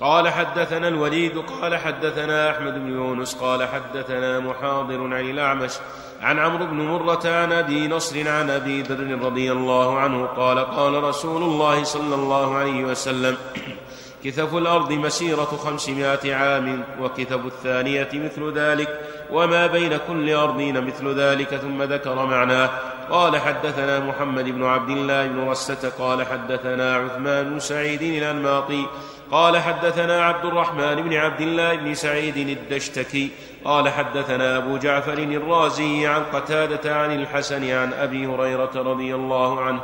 [0.00, 5.72] قال حدثنا الوليد قال حدثنا أحمد بن يونس قال حدثنا محاضر عن الأعمش
[6.20, 11.02] عن عمرو بن مرة عن أبي نصر عن أبي ذر رضي الله عنه قال قال
[11.02, 13.36] رسول الله صلى الله عليه وسلم
[14.24, 19.00] كثف الأرض مسيرة خمسمائة عام وكثف الثانية مثل ذلك
[19.30, 22.70] وما بين كل أرضين مثل ذلك ثم ذكر معناه.
[23.10, 28.86] قال حدثنا محمد بن عبد الله بن رسة قال حدثنا عثمان بن سعيد الأنماطي
[29.30, 33.30] قال حدثنا عبد الرحمن بن عبد الله بن سعيد الدشتكي
[33.64, 39.80] قال حدثنا أبو جعفر الرازي عن قتادة عن الحسن عن أبي هريرة رضي الله عنه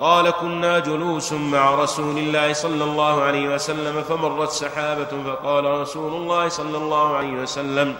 [0.00, 6.48] قال كنا جلوس مع رسول الله صلى الله عليه وسلم فمرت سحابة فقال رسول الله
[6.48, 7.94] صلى الله عليه وسلم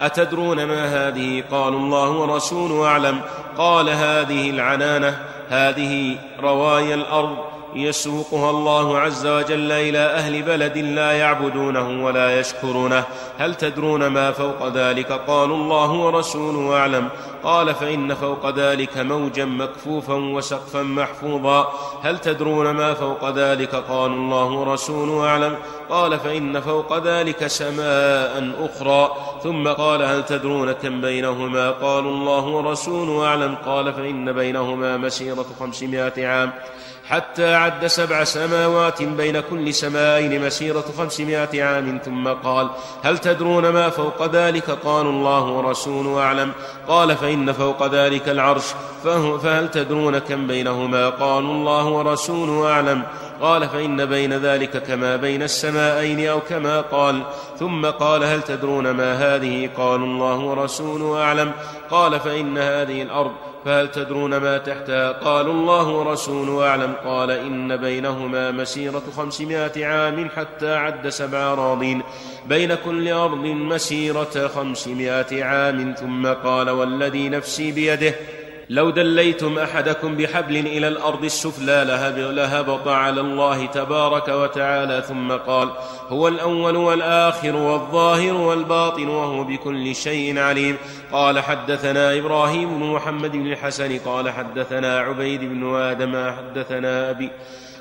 [0.00, 3.20] أتدرون ما هذه؟ قالوا الله ورسوله أعلم.
[3.58, 7.51] قال هذه العنانة هذه روايا الأرض.
[7.74, 13.04] يسوقها الله عز وجل إلى أهل بلد لا يعبدونه ولا يشكرونه.
[13.38, 17.08] هل تدرون ما فوق ذلك؟ قالوا الله ورسوله أعلم.
[17.44, 21.72] قال فإن فوق ذلك موجا مكفوفا وسقفا محفوظا.
[22.02, 25.56] هل تدرون ما فوق ذلك؟ قالوا الله ورسوله أعلم.
[25.90, 29.10] قال فإن فوق ذلك سماء أخرى.
[29.42, 33.54] ثم قال هل تدرون كم بينهما؟ قالوا الله ورسوله أعلم.
[33.66, 36.52] قال فإن بينهما مسيرة خمسمائة عام.
[37.08, 42.68] حتى عد سبع سماوات بين كل سماءين مسيرة خمسمائة عام ثم قال
[43.02, 46.52] هل تدرون ما فوق ذلك؟ قالوا الله ورسوله أعلم.
[46.88, 48.64] قال فإن فوق ذلك العرش
[49.42, 53.02] فهل تدرون كم بينهما؟ قالوا الله ورسوله أعلم.
[53.40, 57.22] قال فإن بين ذلك كما بين السماءين أو كما قال.
[57.58, 61.52] ثم قال هل تدرون ما هذه؟ قالوا الله ورسوله أعلم.
[61.90, 63.32] قال فإن هذه الأرض
[63.64, 66.92] فهل تدرون ما تحتها قالوا الله ورسوله أعلم.
[67.04, 72.02] قال إن بينهما مسيرة خمسمائة عام حتى عد سبع أراضين
[72.46, 75.94] بين كل أرض مسيرة خمسمائة عام.
[75.98, 78.14] ثم قال والذي نفسي بيده
[78.72, 85.70] لو دليتم أحدكم بحبل إلى الأرض السفلى لهب لهبط على الله تبارك وتعالى ثم قال
[86.08, 90.76] هو الأول والآخر والظاهر والباطن وهو بكل شيء عليم.
[91.12, 97.30] قال حدثنا إبراهيم بن محمد بن الحسن قال حدثنا عبيد بن آدم حدثنا أبي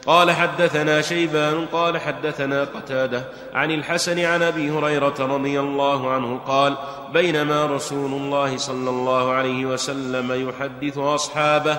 [0.08, 3.24] قال حدثنا شيبان قال حدثنا قتادة
[3.54, 6.78] عن الحسن عن أبي هريرة رضي الله عنه قال
[7.14, 11.78] بينما رسول الله صلى الله عليه وسلم يحدث أصحابه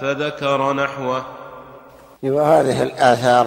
[0.00, 1.24] فذكر نحوه.
[2.22, 3.46] وهذه الآثار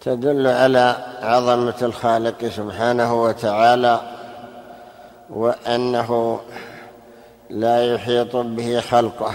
[0.00, 4.00] تدل على عظمة الخالق سبحانه وتعالى
[5.30, 6.40] وأنه
[7.50, 9.34] لا يحيط به خلقه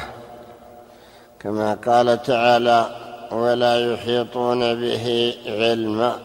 [1.39, 6.19] كما قال تعالى ولا يحيطون به علما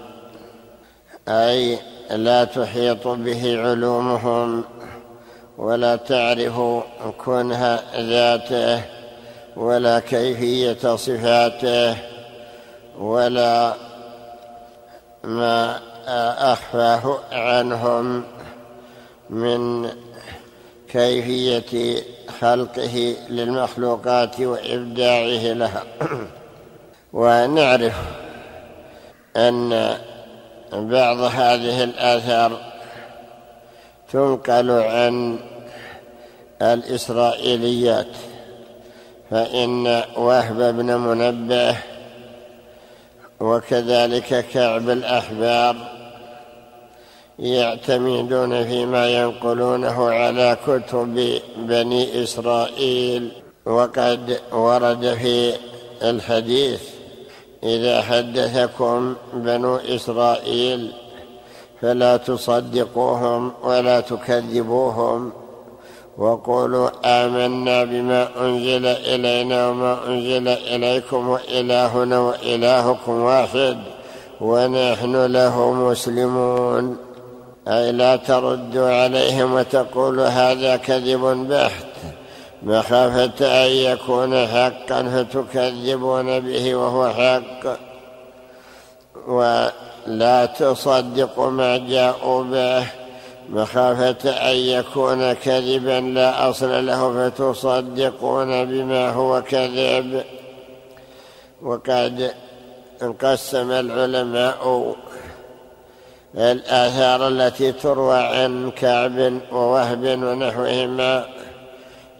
[1.28, 1.78] أي
[2.10, 4.64] لا تحيط به علومهم
[5.58, 6.60] ولا تعرف
[7.18, 8.82] كنه ذاته
[9.56, 11.96] ولا كيفية صفاته
[12.98, 13.74] ولا
[15.24, 15.80] ما
[16.52, 18.24] أخفاه عنهم
[19.30, 19.90] من
[20.88, 22.02] كيفية
[22.40, 25.82] خلقه للمخلوقات وإبداعه لها.
[27.14, 27.94] ونعرف
[29.36, 29.98] أن
[30.72, 32.60] بعض هذه الآثار
[34.12, 35.38] تنقل عن
[36.62, 38.06] الإسرائيليات
[39.30, 41.76] فإن وهب بن منبه
[43.40, 45.76] وكذلك كعب الأحبار
[47.38, 53.32] يعتمدون فيما ينقلونه على كتب بني إسرائيل
[53.66, 55.54] وقد ورد في
[56.02, 56.93] الحديث
[57.64, 60.92] إذا حدثكم بنو إسرائيل
[61.82, 65.32] فلا تصدقوهم ولا تكذبوهم
[66.18, 73.78] وقولوا آمنا بما أنزل إلينا وما أنزل إليكم وإلهنا وإلهكم واحد
[74.40, 76.96] ونحن له مسلمون.
[77.68, 81.93] أي لا تردوا عليهم وتقولوا هذا كذب بحت.
[82.64, 87.76] مخافة أن يكون حقا فتكذبون به وهو حق.
[89.28, 92.86] ولا تصدقوا ما جاءوا به.
[93.48, 100.24] مخافة أن يكون كذبا لا أصل له فتصدقون بما هو كذب.
[101.62, 102.34] وقد
[103.02, 104.94] انقسم العلماء
[106.34, 111.43] الآثار التي تروى عن كعب ووهب ونحوهما.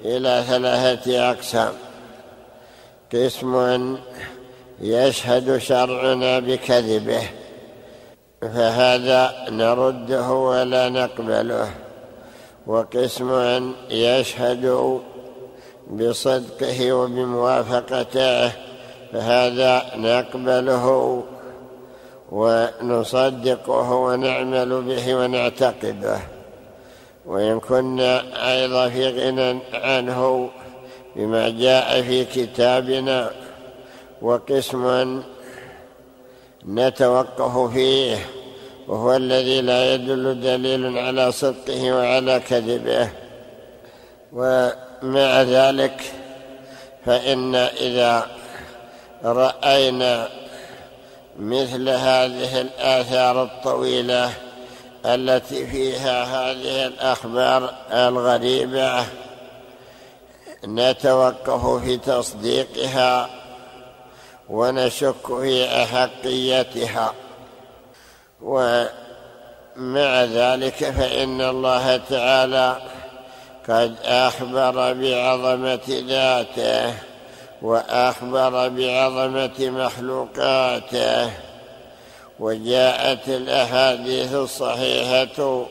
[0.05, 1.72] إلى ثلاثة أقسام.
[3.14, 3.96] قسم
[4.80, 7.22] يشهد شرعنا بكذبه
[8.40, 11.70] فهذا نرده ولا نقبله.
[12.66, 15.00] وقسم يشهد
[15.90, 18.52] بصدقه وبموافقته
[19.12, 20.86] فهذا نقبله
[22.32, 26.34] ونصدقه ونعمل به ونعتقده.
[27.27, 28.22] وإن كنا
[28.53, 30.51] أيضا في غنى عنه
[31.16, 33.31] بما جاء في كتابنا
[34.22, 35.22] وقسم
[36.68, 38.16] نتوقف فيه
[38.89, 43.11] وهو الذي لا يدل دليل على صدقه وعلى كذبه.
[44.33, 46.03] ومع ذلك
[47.07, 48.27] فإن إذا
[49.25, 50.29] رأينا
[51.39, 54.31] مثل هذه الآثار الطويلة
[55.05, 59.05] التي فيها هذه الأخبار الغريبة
[60.64, 63.30] نتوقف في تصديقها
[64.48, 67.12] ونشك في أحقيتها.
[68.42, 72.76] ومع ذلك فإن الله تعالى
[73.68, 76.94] قد أخبر بعظمة ذاته
[77.62, 81.30] وأخبر بعظمة مخلوقاته.
[82.41, 85.66] وجاءت الأحاديث الصحيحة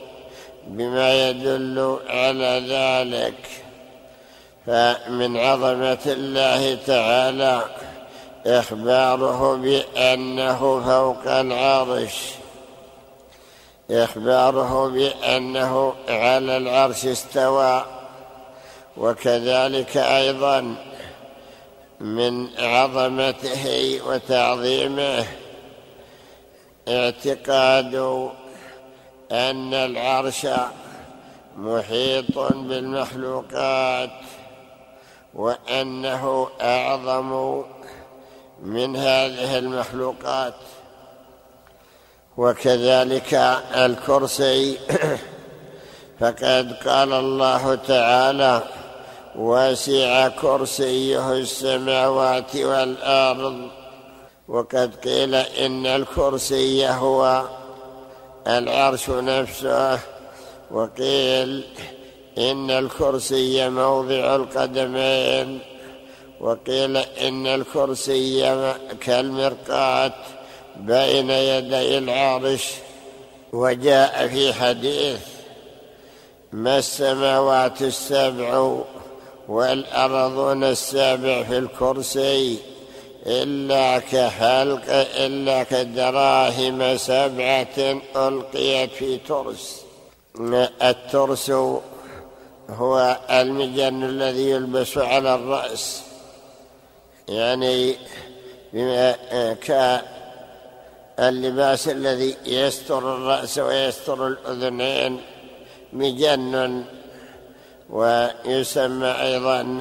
[0.66, 3.34] بما يدل على ذلك.
[4.66, 7.62] فمن عظمة الله تعالى
[8.46, 12.16] إخباره بأنه فوق العرش.
[13.90, 17.84] إخباره بأنه على العرش استوى.
[18.96, 20.74] وكذلك أيضا
[22.00, 25.24] من عظمته وتعظيمه
[26.88, 27.94] اعتقاد
[29.32, 30.46] أن العرش
[31.56, 34.10] محيط بالمخلوقات
[35.34, 37.62] وأنه أعظم
[38.62, 40.54] من هذه المخلوقات.
[42.36, 43.34] وكذلك
[43.74, 44.78] الكرسي.
[46.20, 48.62] فقد قال الله تعالى
[49.36, 53.68] وسع كرسيه السماوات والأرض
[54.48, 57.44] وقد قيل إن الكرسي هو
[58.46, 59.98] العرش نفسه
[60.70, 61.64] وقيل
[62.38, 65.58] إن الكرسي موضع القدمين
[66.40, 68.54] وقيل إن الكرسي
[69.00, 70.12] كالمرقاه
[70.76, 72.72] بين يدي العرش.
[73.52, 75.20] وجاء في حديث
[76.52, 78.76] ما السماوات السبع
[79.48, 82.73] والأرضون السابع في الكرسي؟
[83.26, 84.84] إلا كحلق
[85.16, 89.84] إلا كدراهم سبعة ألقيت في ترس.
[90.82, 91.50] الترس
[92.70, 96.02] هو المجن الذي يلبس على الرأس.
[97.28, 97.96] يعني
[101.16, 105.20] كاللباس الذي يستر الرأس ويستر الأذنين
[105.92, 106.84] مجن
[107.90, 109.80] ويسمى أيضا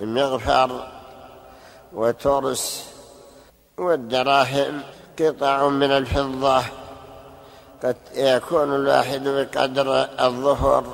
[0.00, 0.91] مغفر.
[1.94, 2.84] وترس
[3.78, 4.82] والدراهم
[5.20, 6.62] قطع من الفضة.
[7.82, 10.84] قد يكون الواحد بقدر الظهر.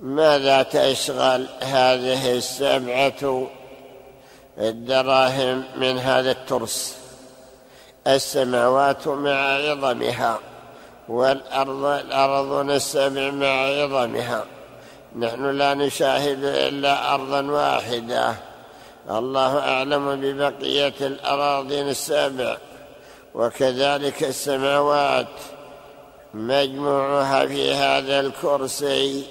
[0.00, 3.46] ماذا تشغل هذه السبعة
[4.58, 6.96] الدراهم من هذا الترس؟
[8.06, 10.38] السماوات مع عظمها
[11.08, 14.44] والأرض الأرض السبع مع عظمها.
[15.18, 18.34] نحن لا نشاهد إلا أرضا واحدة.
[19.10, 22.56] الله أعلم ببقية الأراضين السابع
[23.34, 25.26] وكذلك السماوات.
[26.34, 29.26] مجموعها في هذا الكرسي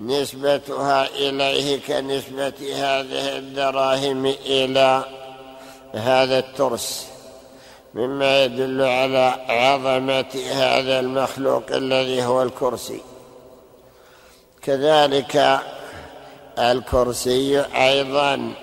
[0.00, 5.04] نسبتها إليه كنسبة هذه الدراهم إلى
[5.94, 7.06] هذا الترس
[7.94, 13.00] مما يدل على عظمة هذا المخلوق الذي هو الكرسي.
[14.62, 15.60] كذلك
[16.58, 18.54] الكرسي أيضا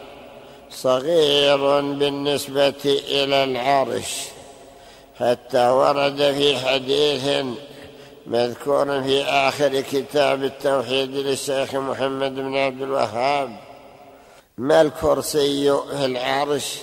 [0.76, 4.13] صغير بالنسبة إلى العرش.
[5.19, 7.45] حتى ورد في حديث
[8.28, 13.55] مذكور في آخر كتاب التوحيد للشيخ محمد بن عبد الوهاب.
[14.57, 16.78] ما الكرسي في العرش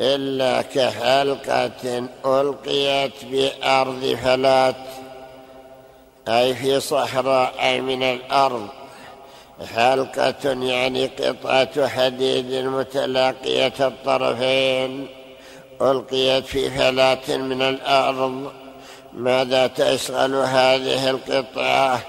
[0.00, 4.76] إلا كحلقة ألقيت بأرض فلات
[6.28, 8.68] أي في صحراء أي من الأرض.
[9.66, 15.06] حلقة يعني قطعة حديد متلاقية الطرفين
[15.82, 18.52] ألقيت في فلاة من الأرض.
[19.12, 22.00] ماذا تشغل هذه القطعة؟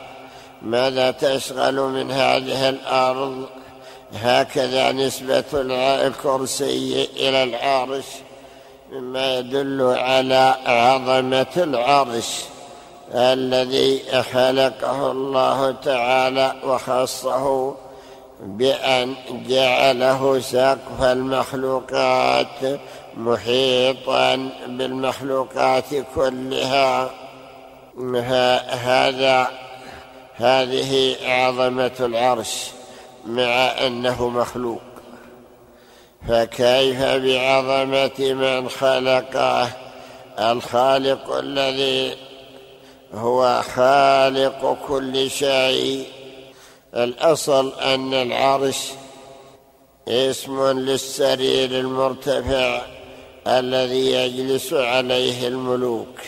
[0.62, 3.50] ماذا تشغل من هذه الأرض؟
[4.14, 5.44] هكذا نسبة
[6.08, 8.06] الكرسي إلى العرش
[8.92, 12.44] مما يدل على عظمة العرش.
[13.14, 14.00] الذي
[14.34, 17.76] خلقه الله تعالى وخصه
[18.42, 19.16] بأن
[19.48, 22.80] جعله سقف المخلوقات
[23.18, 25.86] محيطا بالمخلوقات
[26.16, 27.10] كلها.
[28.70, 29.48] هذا
[30.36, 32.68] هذه عظمة العرش
[33.26, 33.54] مع
[33.88, 34.82] أنه مخلوق.
[36.28, 39.68] فكيف بعظمة من خلقه؟
[40.40, 42.31] الخالق الذي
[43.14, 46.06] هو خالق كل شيء.
[46.96, 48.78] الأصل أن العرش
[50.08, 52.82] اسم للسرير المرتفع
[53.48, 56.20] الذي يجلس عليه الملوك.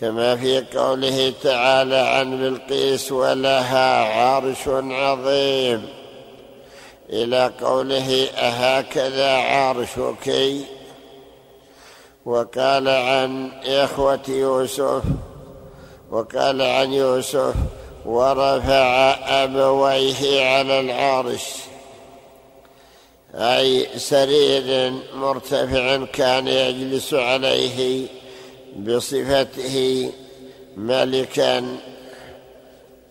[0.00, 5.88] كما في قوله تعالى عن بلقيس ولها عرش عظيم
[7.10, 10.46] إلى قوله أهكذا عرشك؟
[12.26, 15.02] وقال عن إخوة يوسف
[16.10, 17.54] وقال عن يوسف
[18.04, 21.44] ورفع أبويه على العرش.
[23.34, 28.06] أي سرير مرتفع كان يجلس عليه
[28.76, 30.10] بصفته
[30.76, 31.76] ملكا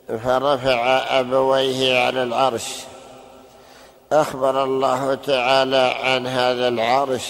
[0.07, 2.67] فرفع أبويه على العرش.
[4.11, 7.23] أخبر الله تعالى عن هذا العرش.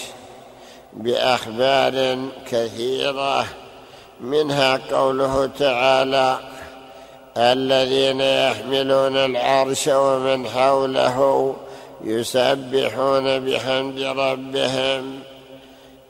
[0.96, 2.18] بأخبار
[2.50, 3.46] كثيرة
[4.20, 6.38] منها قوله تعالى
[7.36, 11.56] الذين يحملون العرش ومن حوله
[12.04, 15.20] يسبحون بحمد ربهم.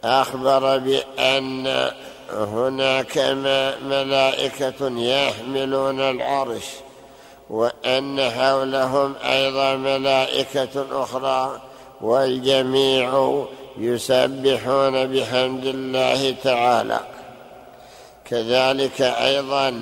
[0.04, 1.90] أخبر بأن
[2.32, 3.18] هناك
[3.82, 6.64] ملائكة يحملون العرش
[7.50, 11.60] وأن حولهم أيضا ملائكة أخرى
[12.00, 13.44] والجميع
[13.78, 17.00] يسبحون بحمد الله تعالى.
[18.24, 19.80] كذلك أيضا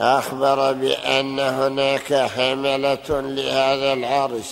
[0.00, 4.50] أخبر بأن هناك حملة لهذا العرش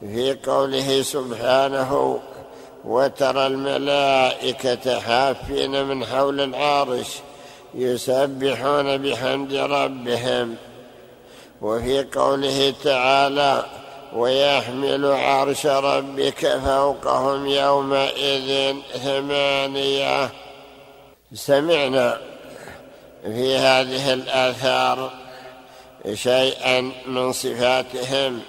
[0.00, 2.20] في قوله سبحانه
[2.84, 7.06] وترى الملائكة حافين من حول العرش
[7.74, 10.56] يسبحون بحمد ربهم
[11.62, 13.64] وفي قوله تعالى
[14.12, 20.30] ويحمل عرش ربك فوقهم يومئذ ثمانية.
[21.34, 22.18] سمعنا
[23.22, 25.10] في هذه الآثار
[26.14, 28.40] شيئا من صفاتهم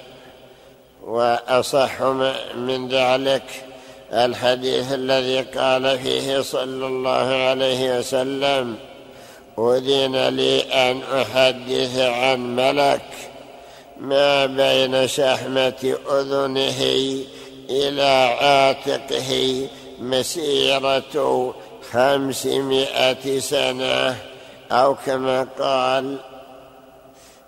[1.04, 2.02] وأصح
[2.56, 3.44] من ذلك
[4.14, 8.76] الحديث الذي قال فيه صلى الله عليه وسلم
[9.60, 13.29] أذن لي أن أحدث عن ملك.
[14.00, 16.82] ما بين شحمة أذنه
[17.70, 19.68] إلى عاتقه
[20.00, 21.54] مسيرة
[21.92, 24.16] خمسمائة سنة
[24.72, 26.18] أو كما قال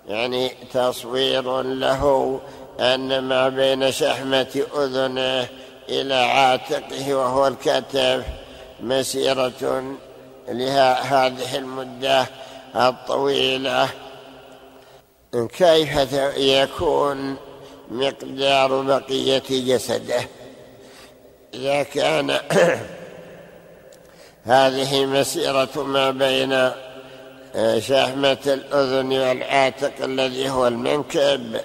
[0.08, 2.40] يعني تصوير له
[2.80, 5.48] أن ما بين شحمة أذنه
[5.88, 8.24] إلى عاتقه وهو الكتف
[8.80, 9.84] مسيرة
[10.48, 12.26] لهذه المدة
[12.76, 13.88] الطويلة.
[15.34, 17.36] كيف يكون
[17.90, 20.20] مقدار بقية جسده؟
[21.54, 22.30] إذا كان
[24.44, 26.70] هذه مسيرة ما بين
[27.80, 31.60] شحمة الأذن والعاتق الذي هو المنكب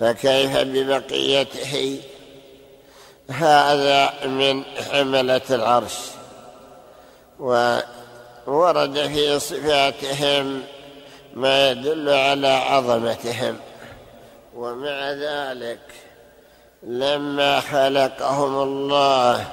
[0.00, 2.00] فكيف ببقيته؟
[3.30, 5.94] هذا من حملة العرش
[8.46, 10.62] وورد في صفاتهم
[11.36, 13.56] ما يدل على عظمتهم.
[14.56, 15.78] ومع ذلك
[16.82, 19.44] لما خلقهم الله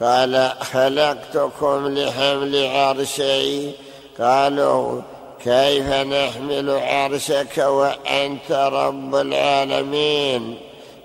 [0.00, 3.70] قال خلقتكم لحمل عرشي
[4.18, 5.02] قالوا
[5.44, 10.58] كيف نحمل عرشك وأنت رب العالمين؟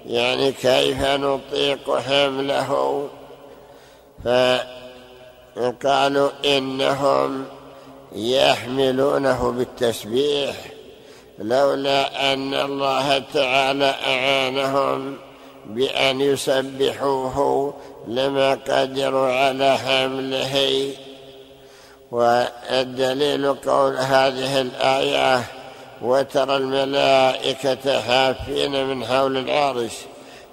[0.06, 3.08] يعني كيف نطيق حمله؟
[5.56, 7.46] فقالوا إنهم
[8.16, 10.56] يحملونه بالتسبيح
[11.40, 15.18] لولا أن الله تعالى أعانهم
[15.66, 17.74] بأن يسبحوه
[18.08, 20.92] لما قدروا على حمله.
[22.12, 25.44] والدليل قول هذه الآية
[26.02, 29.94] وترى الملائكة حافين من حول العرش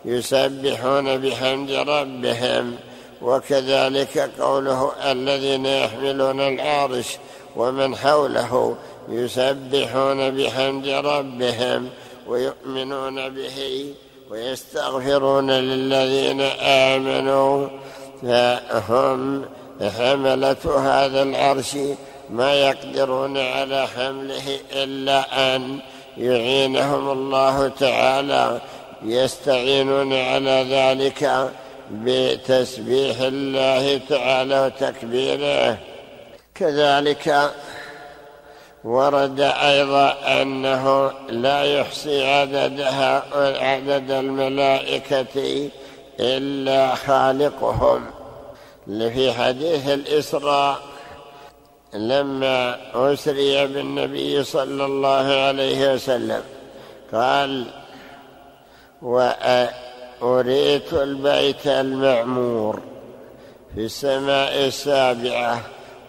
[0.04, 2.76] يسبحون بحمد ربهم
[3.22, 7.06] وكذلك قوله الذين يحملون العرش
[7.56, 8.76] ومن حوله
[9.08, 11.88] يسبحون بحمد ربهم
[12.28, 13.86] ويؤمنون به
[14.30, 17.68] ويستغفرون للذين آمنوا.
[18.22, 19.44] فهم
[19.98, 21.76] حملة هذا العرش
[22.30, 25.78] ما يقدرون على حمله إلا أن
[26.18, 28.60] يعينهم الله تعالى.
[29.02, 31.50] يستعينون على ذلك
[31.90, 35.78] بتسبيح الله تعالى وتكبيره.
[36.58, 37.52] كذلك
[38.84, 43.24] ورد أيضا أنه لا يحصي عددها
[43.60, 45.70] عدد الملائكة
[46.20, 48.06] إلا خالقهم.
[48.86, 50.78] في حديث الإسراء
[51.94, 56.42] لما أسري بالنبي صلى الله عليه وسلم
[57.12, 57.66] قال
[59.02, 62.80] وأريت البيت المعمور
[63.74, 65.60] في السماء السابعة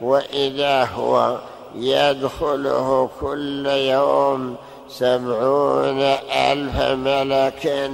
[0.01, 1.37] وإذا هو
[1.75, 4.55] يدخله كل يوم
[4.89, 7.91] سبعون ألف ملك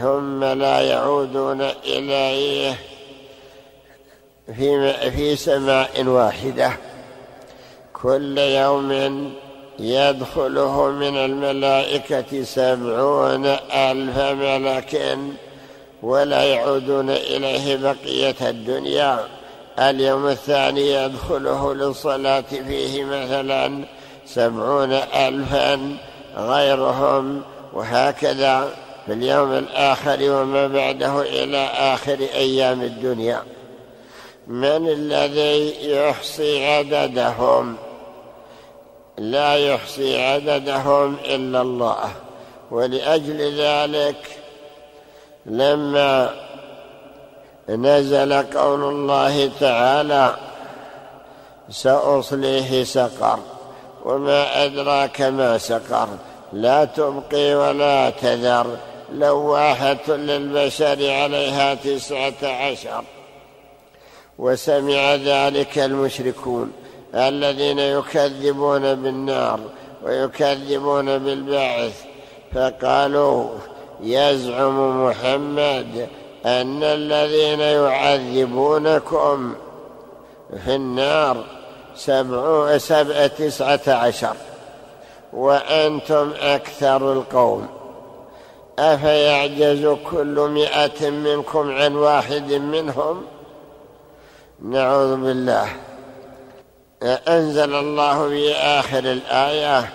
[0.00, 2.74] ثم لا يعودون إليه
[4.56, 6.72] في, في سماء واحدة.
[8.02, 9.32] كل يوم
[9.78, 15.18] يدخله من الملائكة سبعون ألف ملك
[16.02, 19.39] ولا يعودون إليه بقية الدنيا.
[19.78, 23.84] اليوم الثاني يدخله للصلاة فيه مثلا
[24.26, 25.96] سبعون ألفا
[26.36, 27.42] غيرهم
[27.72, 28.68] وهكذا
[29.06, 33.42] في اليوم الآخر وما بعده إلى آخر أيام الدنيا.
[34.46, 37.76] من الذي يحصي عددهم؟
[39.18, 42.12] لا يحصي عددهم إلا الله
[42.70, 44.40] ولأجل ذلك
[45.46, 46.30] لما
[47.70, 50.36] نزل قول الله تعالى
[51.70, 53.38] سأصليه سقر
[54.04, 56.08] وما أدراك ما سقر.
[56.52, 58.76] لا تبقي ولا تذر
[59.12, 63.04] لواحة للبشر عليها تسعة عشر.
[64.40, 66.72] وسمع ذلك المشركون
[67.14, 69.60] الذين يكذبون بالنار
[70.02, 72.04] ويكذبون بالبعث
[72.54, 73.48] فقالوا
[74.02, 76.08] يزعم محمد
[76.46, 79.54] أن الذين يعذبونكم
[80.64, 81.44] في النار
[81.94, 84.36] سبع سبع تسعة عشر
[85.32, 87.68] وأنتم أكثر القوم.
[88.78, 93.22] أفيعجز كل مئة منكم عن واحد منهم؟
[94.64, 95.68] نعوذ بالله.
[97.02, 99.92] أنزل الله في آخر الآية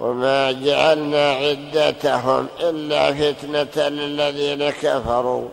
[0.00, 5.48] وما جعلنا عدتهم إلا فتنة للذين كفروا.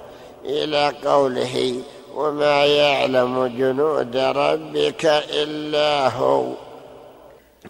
[0.47, 1.81] إلى قوله
[2.15, 5.05] وما يعلم جنود ربك
[5.43, 6.43] إلا هو.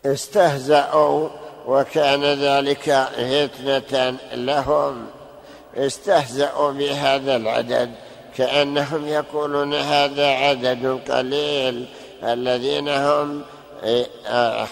[0.05, 1.30] استهزأوا
[1.67, 5.07] وكان ذلك فتنة لهم.
[5.75, 7.91] استهزأوا بهذا العدد
[8.38, 11.86] كأنهم يقولون هذا عدد قليل
[12.23, 13.41] الذين هم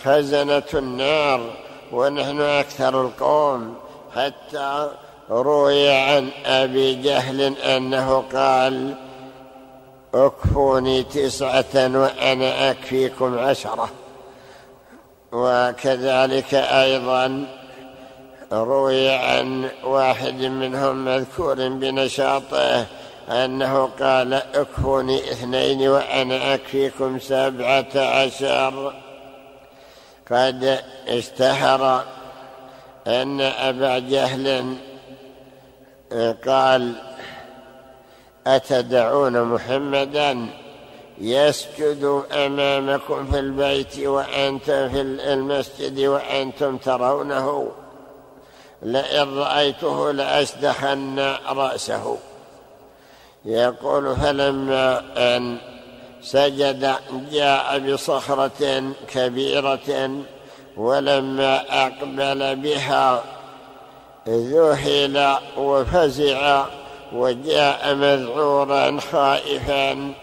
[0.03, 1.53] خزنة النار
[1.91, 3.75] ونحن أكثر القوم
[4.15, 4.89] حتى
[5.29, 8.95] روي عن أبي جهل أنه قال
[10.13, 13.89] أكفوني تسعة وأنا أكفيكم عشرة.
[15.31, 17.45] وكذلك أيضا
[18.51, 22.85] روي عن واحد منهم مذكور بنشاطه
[23.29, 28.93] أنه قال أكفوني اثنين وأنا أكفيكم سبعة عشر.
[30.31, 32.03] قد اشتهر
[33.07, 34.75] أن أبا جهل
[36.45, 36.93] قال
[38.47, 40.47] أتدعون محمدا؟
[41.17, 47.71] يسجد أمامكم في البيت وأنت في المسجد وأنتم ترونه.
[48.81, 52.17] لئن رأيته لأسدخن رأسه.
[53.45, 55.57] يقول فلما أن
[56.21, 56.95] سجد
[57.31, 58.83] جاء بصخرة
[59.13, 60.09] كبيرة
[60.77, 63.23] ولما أقبل بها
[64.29, 66.65] ذهل وفزع
[67.13, 70.13] وجاء مذعورا خائفا.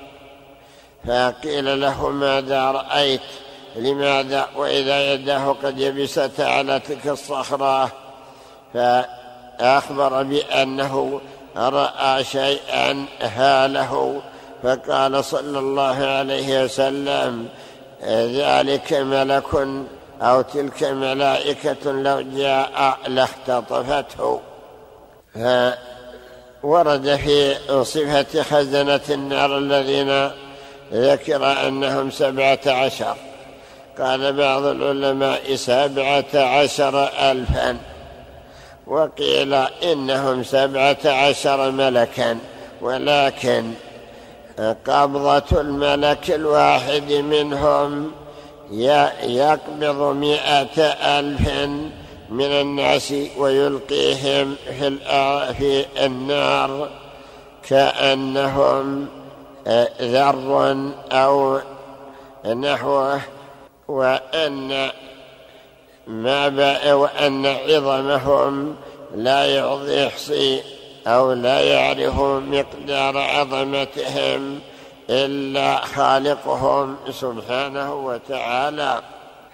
[1.09, 3.21] فقيل له ماذا رأيت؟
[3.77, 7.93] لماذا؟ وإذا يداه قد يبست على تلك الصخرة.
[8.75, 11.21] فأخبر بأنه
[11.57, 14.23] رأى شيئا هاله.
[14.63, 17.49] فقال صلى الله عليه وسلم
[18.09, 19.69] ذلك ملك
[20.21, 24.41] أو تلك ملائكة لو جاء لاختطفته.
[26.63, 27.55] ورد في
[27.85, 30.31] صفة خزنة النار الذين
[30.93, 33.17] ذكر أنهم سبعة عشر.
[33.99, 37.77] قال بعض العلماء سبعة عشر ألفا.
[38.87, 42.39] وقيل إنهم سبعة عشر ملكا.
[42.81, 43.73] ولكن
[44.87, 48.13] قبضة الملك الواحد منهم
[48.73, 50.83] يقبض مئة
[51.19, 51.49] ألف
[52.31, 54.99] من الناس ويلقيهم في,
[55.59, 56.89] في النار
[57.69, 59.09] كأنهم
[60.03, 61.61] ذر أو
[62.47, 63.21] نحوه
[63.89, 64.91] وأن
[66.07, 68.77] ما وأن عظمهم
[69.15, 69.45] لا
[69.89, 70.61] يحصي
[71.07, 74.61] أو لا يعرف مقدار عظمتهم.
[75.13, 79.03] إلا خالقهم سبحانه وتعالى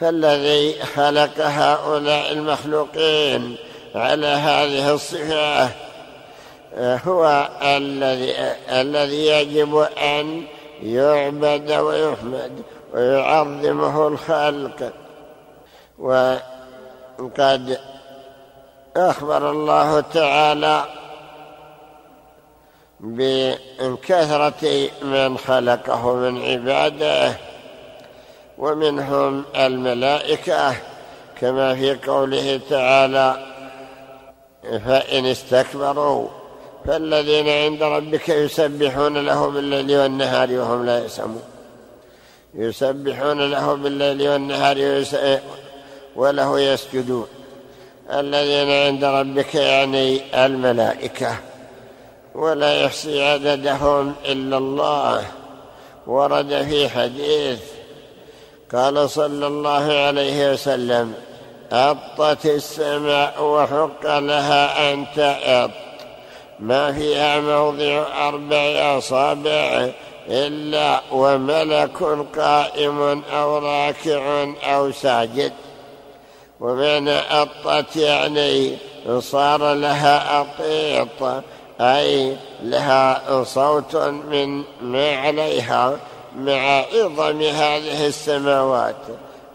[0.01, 3.57] فالذي خلق هؤلاء المخلوقين
[3.95, 5.71] على هذه الصفة
[6.79, 8.35] هو الذي
[8.71, 10.43] الذي يجب أن
[10.83, 12.53] يعبد ويحمد
[12.95, 14.93] ويعظمه الخلق.
[15.99, 17.79] وقد
[18.97, 20.85] أخبر الله تعالى
[23.01, 27.35] بكثرة من خلقه من عباده
[28.59, 30.75] ومنهم الملائكة
[31.41, 33.47] كما في قوله تعالى
[34.63, 36.29] فإن استكبروا
[36.87, 41.43] فالذين عند ربك يسبحون له بالليل والنهار وهم لا يسمون
[42.55, 45.05] يسبحون له بالليل والنهار
[46.17, 47.27] وله يسجدون.
[48.11, 51.37] الذين عند ربك يعني الملائكة.
[52.39, 55.25] ولا يحصي عددهم إلا الله.
[56.07, 57.59] ورد في حديث
[58.73, 61.15] قال صلى الله عليه وسلم
[61.73, 65.71] أطت السماء وحق لها أن تأط
[66.61, 69.91] ما فيها موضع أربع أصابع
[70.29, 72.03] إلا وملك
[72.39, 75.53] قائم أو راكع أو ساجد.
[76.61, 78.77] ومعنى أطت يعني
[79.19, 81.43] صار لها أطيط
[81.81, 85.99] أي لها صوت من ما عليها
[86.37, 88.97] مع عظم هذه السماوات.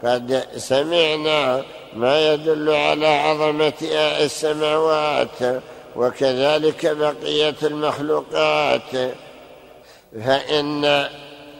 [0.04, 1.62] قد سمعنا
[1.96, 3.72] ما يدل على عظمة
[4.20, 5.62] السماوات
[5.96, 9.14] وكذلك بقية المخلوقات.
[10.24, 10.84] فإن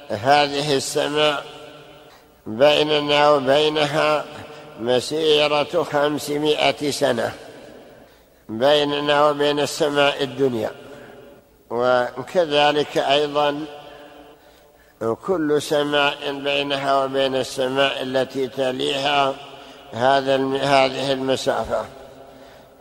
[0.09, 1.45] هذه السماء
[2.47, 4.25] بيننا وبينها
[4.81, 7.33] مسيرة خمسمائة سنة.
[8.49, 10.71] بيننا وبين السماء الدنيا
[11.71, 13.65] وكذلك أيضا
[15.27, 19.35] كل سماء بينها وبين السماء التي تليها
[19.93, 21.85] هذا هذه المسافة.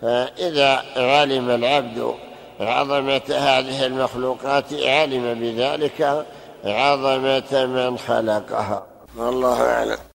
[0.01, 2.13] فإذا علم العبد
[2.59, 6.25] عظمة هذه المخلوقات علم بذلك
[6.65, 8.85] عظمة من خلقها.
[9.17, 9.97] والله أعلم.